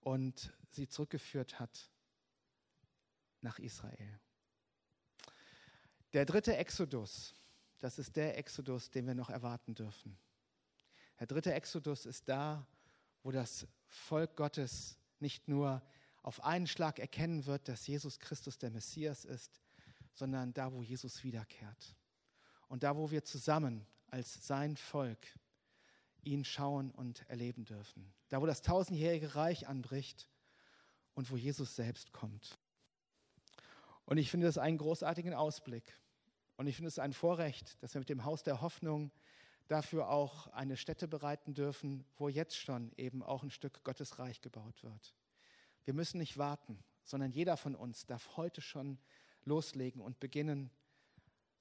und 0.02 0.52
sie 0.70 0.88
zurückgeführt 0.88 1.60
hat 1.60 1.92
nach 3.42 3.60
Israel. 3.60 4.20
Der 6.14 6.26
dritte 6.26 6.56
Exodus, 6.58 7.34
das 7.80 7.98
ist 7.98 8.16
der 8.16 8.38
Exodus, 8.38 8.92
den 8.92 9.08
wir 9.08 9.16
noch 9.16 9.30
erwarten 9.30 9.76
dürfen. 9.76 10.18
Der 11.20 11.28
dritte 11.28 11.54
Exodus 11.54 12.06
ist 12.06 12.28
da, 12.28 12.66
wo 13.24 13.32
das 13.32 13.68
Volk 13.88 14.36
Gottes 14.36 14.98
nicht 15.20 15.48
nur 15.48 15.82
auf 16.24 16.44
einen 16.44 16.68
Schlag 16.68 17.00
erkennen 17.00 17.46
wird, 17.46 17.68
dass 17.68 17.88
Jesus 17.88 18.20
Christus 18.20 18.58
der 18.58 18.72
Messias 18.72 19.26
ist, 19.26 19.62
sondern 20.14 20.54
da, 20.54 20.72
wo 20.74 20.84
Jesus 20.84 21.24
wiederkehrt. 21.24 21.96
Und 22.68 22.84
da, 22.84 22.96
wo 22.96 23.12
wir 23.12 23.24
zusammen 23.24 23.86
als 24.08 24.46
sein 24.46 24.78
Volk 24.78 25.28
ihn 26.24 26.46
schauen 26.46 26.92
und 26.92 27.28
erleben 27.30 27.66
dürfen. 27.66 28.14
Da, 28.30 28.42
wo 28.42 28.46
das 28.46 28.62
tausendjährige 28.62 29.36
Reich 29.36 29.68
anbricht 29.68 30.30
und 31.14 31.32
wo 31.32 31.38
Jesus 31.38 31.76
selbst 31.76 32.12
kommt. 32.12 32.60
Und 34.12 34.18
ich 34.18 34.30
finde 34.30 34.46
das 34.46 34.58
einen 34.58 34.78
großartigen 34.78 35.34
Ausblick. 35.34 35.98
Und 36.58 36.68
ich 36.68 36.76
finde 36.76 36.90
es 36.90 37.00
ein 37.00 37.14
Vorrecht, 37.14 37.82
dass 37.82 37.94
wir 37.94 38.00
mit 38.00 38.10
dem 38.10 38.26
Haus 38.26 38.44
der 38.44 38.60
Hoffnung 38.60 39.10
dafür 39.70 40.10
auch 40.10 40.48
eine 40.48 40.76
Stätte 40.76 41.08
bereiten 41.08 41.54
dürfen, 41.54 42.04
wo 42.18 42.28
jetzt 42.28 42.58
schon 42.58 42.92
eben 42.98 43.24
auch 43.24 43.42
ein 43.42 43.52
Stück 43.52 43.86
Gottes 43.86 44.20
Reich 44.20 44.42
gebaut 44.42 44.84
wird. 44.84 45.16
Wir 45.86 45.94
müssen 45.94 46.18
nicht 46.18 46.38
warten, 46.38 46.84
sondern 47.06 47.32
jeder 47.32 47.56
von 47.56 47.74
uns 47.74 48.06
darf 48.06 48.36
heute 48.36 48.60
schon 48.60 49.00
loslegen 49.46 50.02
und 50.02 50.20
beginnen, 50.20 50.72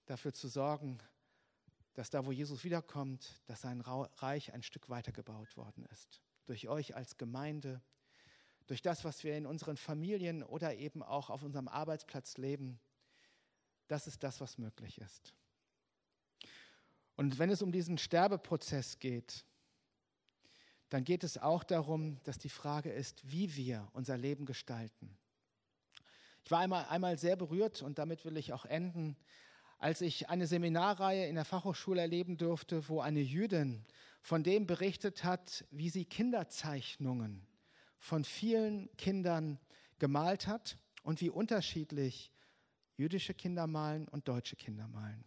dafür 0.06 0.34
zu 0.34 0.48
sorgen, 0.48 0.98
dass 1.94 2.10
da, 2.10 2.26
wo 2.26 2.32
Jesus 2.32 2.64
wiederkommt, 2.64 3.40
dass 3.46 3.60
sein 3.60 3.80
Reich 3.80 4.52
ein 4.52 4.64
Stück 4.64 4.88
weiter 4.88 5.12
gebaut 5.12 5.56
worden 5.56 5.86
ist. 5.92 6.20
Durch 6.46 6.66
euch 6.66 6.96
als 6.96 7.16
Gemeinde, 7.16 7.80
durch 8.66 8.82
das, 8.82 9.04
was 9.04 9.24
wir 9.24 9.36
in 9.36 9.46
unseren 9.46 9.76
Familien 9.76 10.42
oder 10.42 10.74
eben 10.76 11.02
auch 11.02 11.30
auf 11.30 11.42
unserem 11.42 11.68
Arbeitsplatz 11.68 12.36
leben. 12.36 12.78
Das 13.88 14.06
ist 14.06 14.22
das, 14.22 14.40
was 14.40 14.58
möglich 14.58 14.98
ist. 14.98 15.34
Und 17.16 17.38
wenn 17.38 17.50
es 17.50 17.62
um 17.62 17.72
diesen 17.72 17.98
Sterbeprozess 17.98 18.98
geht, 18.98 19.44
dann 20.88 21.04
geht 21.04 21.22
es 21.24 21.38
auch 21.38 21.64
darum, 21.64 22.18
dass 22.24 22.38
die 22.38 22.48
Frage 22.48 22.90
ist, 22.90 23.30
wie 23.30 23.56
wir 23.56 23.88
unser 23.92 24.16
Leben 24.16 24.46
gestalten. 24.46 25.16
Ich 26.44 26.50
war 26.50 26.60
einmal, 26.60 26.86
einmal 26.86 27.18
sehr 27.18 27.36
berührt 27.36 27.82
und 27.82 27.98
damit 27.98 28.24
will 28.24 28.36
ich 28.36 28.52
auch 28.52 28.64
enden, 28.64 29.16
als 29.78 30.00
ich 30.00 30.28
eine 30.28 30.46
Seminarreihe 30.46 31.26
in 31.26 31.36
der 31.36 31.44
Fachhochschule 31.44 32.00
erleben 32.00 32.36
durfte, 32.36 32.88
wo 32.88 33.00
eine 33.00 33.20
Jüdin 33.20 33.84
von 34.20 34.42
dem 34.42 34.66
berichtet 34.66 35.24
hat, 35.24 35.64
wie 35.70 35.90
sie 35.90 36.04
Kinderzeichnungen 36.04 37.46
von 38.00 38.24
vielen 38.24 38.88
Kindern 38.96 39.60
gemalt 39.98 40.46
hat 40.48 40.76
und 41.04 41.20
wie 41.20 41.30
unterschiedlich 41.30 42.32
jüdische 42.96 43.34
Kinder 43.34 43.66
malen 43.66 44.08
und 44.08 44.26
deutsche 44.26 44.56
Kinder 44.56 44.88
malen. 44.88 45.24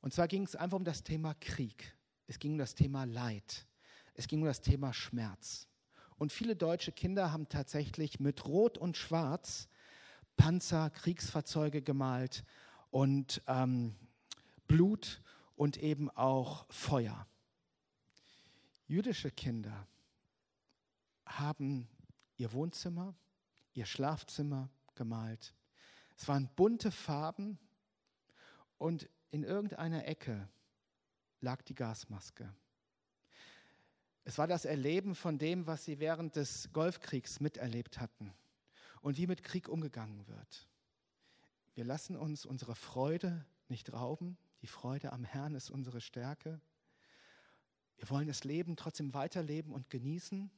Und 0.00 0.12
zwar 0.12 0.26
ging 0.26 0.42
es 0.42 0.56
einfach 0.56 0.76
um 0.76 0.84
das 0.84 1.04
Thema 1.04 1.34
Krieg. 1.34 1.94
Es 2.26 2.38
ging 2.38 2.52
um 2.52 2.58
das 2.58 2.74
Thema 2.74 3.04
Leid. 3.04 3.66
Es 4.14 4.26
ging 4.26 4.40
um 4.40 4.46
das 4.46 4.62
Thema 4.62 4.92
Schmerz. 4.92 5.68
Und 6.16 6.32
viele 6.32 6.56
deutsche 6.56 6.92
Kinder 6.92 7.30
haben 7.30 7.48
tatsächlich 7.48 8.18
mit 8.18 8.46
Rot 8.46 8.78
und 8.78 8.96
Schwarz 8.96 9.68
Panzer, 10.36 10.90
Kriegsfahrzeuge 10.90 11.82
gemalt 11.82 12.44
und 12.90 13.42
ähm, 13.46 13.94
Blut 14.66 15.22
und 15.54 15.78
eben 15.78 16.10
auch 16.10 16.66
Feuer. 16.70 17.26
Jüdische 18.86 19.30
Kinder 19.30 19.86
haben 21.26 21.88
ihr 22.36 22.52
Wohnzimmer, 22.52 23.14
ihr 23.74 23.86
Schlafzimmer 23.86 24.70
gemalt. 24.94 25.54
Es 26.16 26.26
waren 26.28 26.48
bunte 26.56 26.90
Farben 26.90 27.58
und 28.78 29.08
in 29.30 29.42
irgendeiner 29.42 30.06
Ecke 30.06 30.48
lag 31.40 31.62
die 31.62 31.74
Gasmaske. 31.74 32.52
Es 34.24 34.38
war 34.38 34.46
das 34.46 34.64
Erleben 34.64 35.14
von 35.14 35.38
dem, 35.38 35.66
was 35.66 35.84
sie 35.84 36.00
während 36.00 36.36
des 36.36 36.72
Golfkriegs 36.72 37.38
miterlebt 37.40 38.00
hatten 38.00 38.32
und 39.00 39.18
wie 39.18 39.26
mit 39.26 39.44
Krieg 39.44 39.68
umgegangen 39.68 40.26
wird. 40.26 40.68
Wir 41.74 41.84
lassen 41.84 42.16
uns 42.16 42.44
unsere 42.44 42.74
Freude 42.74 43.44
nicht 43.68 43.92
rauben. 43.92 44.36
Die 44.62 44.66
Freude 44.66 45.12
am 45.12 45.24
Herrn 45.24 45.54
ist 45.54 45.70
unsere 45.70 46.00
Stärke. 46.00 46.60
Wir 47.98 48.10
wollen 48.10 48.26
das 48.26 48.44
Leben 48.44 48.76
trotzdem 48.76 49.14
weiterleben 49.14 49.72
und 49.72 49.90
genießen. 49.90 50.50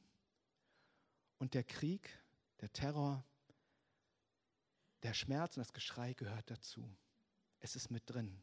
Und 1.39 1.53
der 1.53 1.63
Krieg, 1.63 2.09
der 2.61 2.71
Terror, 2.71 3.25
der 5.03 5.13
Schmerz 5.13 5.57
und 5.57 5.61
das 5.61 5.73
Geschrei 5.73 6.13
gehört 6.13 6.51
dazu. 6.51 6.95
Es 7.59 7.75
ist 7.75 7.89
mit 7.89 8.03
drin. 8.05 8.41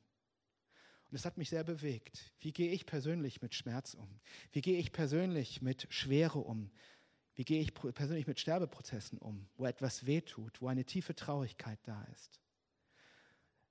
Und 1.11 1.17
es 1.17 1.25
hat 1.25 1.37
mich 1.37 1.51
sehr 1.51 1.63
bewegt. 1.63 2.33
Wie 2.41 2.53
gehe 2.53 2.73
ich 2.73 2.87
persönlich 2.87 3.41
mit 3.41 3.55
Schmerz 3.55 3.95
um? 3.95 4.21
Wie 4.53 4.61
gehe 4.61 4.79
ich 4.79 4.93
persönlich 4.93 5.63
mit 5.63 5.87
Schwere 5.91 6.41
um? 6.41 6.71
Wie 7.35 7.45
gehe 7.45 7.61
ich 7.61 7.75
persönlich 7.75 8.27
mit 8.27 8.41
Sterbeprozessen 8.41 9.19
um, 9.19 9.47
wo 9.57 9.67
etwas 9.67 10.07
wehtut, 10.07 10.63
wo 10.63 10.69
eine 10.69 10.87
tiefe 10.87 11.15
Traurigkeit 11.15 11.79
da 11.85 12.03
ist? 12.05 12.41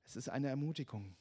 Es 0.06 0.16
ist 0.16 0.30
eine 0.30 0.50
Ermutigung, 0.50 1.18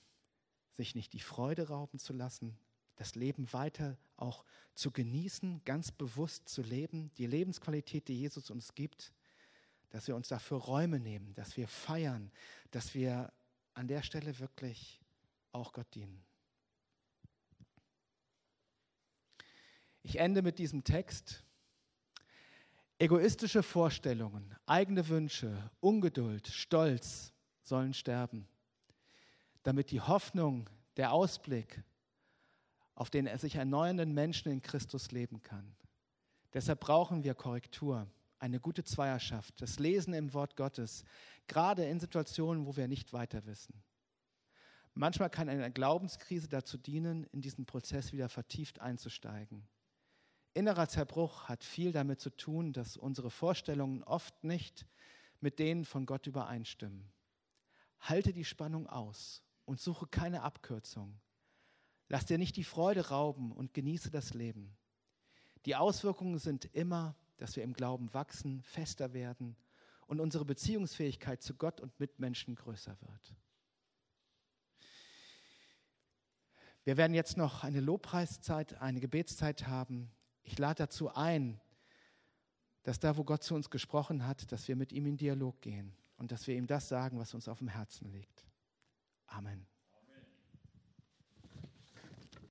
sich 0.77 0.95
nicht 0.95 1.15
die 1.15 1.21
Freude 1.21 1.69
rauben 1.69 1.99
zu 1.99 2.13
lassen, 2.13 2.59
das 2.97 3.15
Leben 3.15 3.53
weiter 3.53 3.97
auch 4.17 4.45
zu 4.75 4.91
genießen, 4.91 5.63
ganz 5.65 5.91
bewusst 5.91 6.49
zu 6.49 6.63
leben, 6.63 7.11
die 7.19 7.27
Lebensqualität, 7.27 8.09
die 8.09 8.19
Jesus 8.19 8.51
uns 8.51 8.75
gibt, 8.75 9.13
dass 9.91 10.09
wir 10.09 10.17
uns 10.17 10.29
dafür 10.29 10.59
Räume 10.59 10.99
nehmen, 10.99 11.35
dass 11.35 11.57
wir 11.57 11.69
feiern, 11.69 12.31
dass 12.71 12.95
wir 12.95 13.33
an 13.75 13.89
der 13.89 14.03
Stelle 14.03 14.39
wirklich 14.39 15.01
auch 15.53 15.73
Gott 15.73 15.93
dienen. 15.95 16.25
Ich 20.03 20.17
ende 20.17 20.43
mit 20.43 20.59
diesem 20.59 20.85
Text. 20.85 21.43
Egoistische 22.99 23.63
Vorstellungen, 23.63 24.55
eigene 24.67 25.09
Wünsche, 25.09 25.71
Ungeduld, 25.81 26.47
Stolz 26.47 27.33
sollen 27.63 27.93
sterben 27.93 28.47
damit 29.65 29.91
die 29.91 30.01
Hoffnung, 30.01 30.71
der 30.97 31.13
Ausblick 31.13 31.83
auf 32.95 33.11
den 33.11 33.29
sich 33.39 33.57
erneuernden 33.57 34.13
Menschen 34.13 34.51
in 34.51 34.63
Christus 34.63 35.11
leben 35.11 35.43
kann. 35.43 35.75
Deshalb 36.53 36.81
brauchen 36.81 37.25
wir 37.25 37.35
Korrektur, 37.35 38.07
eine 38.39 38.61
gute 38.61 38.85
Zweierschaft, 38.85 39.61
das 39.61 39.79
Lesen 39.79 40.15
im 40.15 40.33
Wort 40.35 40.57
Gottes, 40.57 41.05
gerade 41.47 41.85
in 41.85 41.99
Situationen, 41.99 42.67
wo 42.67 42.77
wir 42.77 42.89
nicht 42.89 43.13
weiter 43.13 43.45
wissen. 43.47 43.83
Manchmal 44.95 45.31
kann 45.31 45.49
eine 45.49 45.73
Glaubenskrise 45.73 46.49
dazu 46.49 46.79
dienen, 46.79 47.25
in 47.33 47.41
diesen 47.41 47.67
Prozess 47.67 48.13
wieder 48.13 48.29
vertieft 48.29 48.81
einzusteigen. 48.81 49.67
Innerer 50.53 50.89
Zerbruch 50.89 51.49
hat 51.49 51.65
viel 51.65 51.91
damit 51.91 52.21
zu 52.21 52.31
tun, 52.31 52.73
dass 52.73 52.97
unsere 52.97 53.31
Vorstellungen 53.31 54.05
oft 54.05 54.45
nicht 54.45 54.87
mit 55.41 55.59
denen 55.59 55.85
von 55.85 56.07
Gott 56.07 56.29
übereinstimmen. 56.29 57.11
Halte 57.99 58.33
die 58.33 58.45
Spannung 58.45 58.87
aus 58.87 59.43
und 59.65 59.81
suche 59.81 60.07
keine 60.07 60.43
Abkürzung. 60.43 61.19
Lass 62.09 62.27
dir 62.27 62.39
nicht 62.39 62.57
die 62.57 62.65
Freude 62.65 63.09
rauben 63.09 63.53
und 63.53 63.75
genieße 63.75 64.11
das 64.11 64.35
Leben. 64.35 64.77
Die 65.65 65.77
Auswirkungen 65.77 66.39
sind 66.39 66.67
immer, 66.75 67.17
dass 67.37 67.57
wir 67.57 67.63
im 67.63 67.73
Glauben 67.73 68.13
wachsen, 68.13 68.63
fester 68.63 69.13
werden 69.13 69.57
und 70.07 70.21
unsere 70.21 70.45
Beziehungsfähigkeit 70.45 71.43
zu 71.43 71.55
Gott 71.55 71.81
und 71.81 71.99
Mitmenschen 71.99 72.55
größer 72.55 72.97
wird. 73.01 73.35
Wir 76.85 76.99
werden 76.99 77.15
jetzt 77.15 77.39
noch 77.39 77.65
eine 77.65 77.81
Lobpreiszeit, 77.81 78.81
eine 78.83 79.01
Gebetszeit 79.01 79.67
haben. 79.67 80.11
Ich 80.43 80.59
lade 80.59 80.85
dazu 80.85 81.15
ein, 81.15 81.59
dass 82.83 83.01
da, 83.01 83.17
wo 83.17 83.25
Gott 83.25 83.43
zu 83.43 83.55
uns 83.55 83.71
gesprochen 83.71 84.27
hat, 84.27 84.53
dass 84.53 84.69
wir 84.69 84.77
mit 84.77 84.93
ihm 84.93 85.07
in 85.07 85.17
Dialog 85.17 85.63
gehen 85.63 85.97
und 86.19 86.31
dass 86.31 86.47
wir 86.47 86.55
ihm 86.55 86.67
das 86.67 86.89
sagen, 86.89 87.19
was 87.19 87.33
uns 87.33 87.49
auf 87.49 87.59
dem 87.59 87.69
Herzen 87.69 88.11
liegt. 88.13 88.45
Amen. 89.27 89.67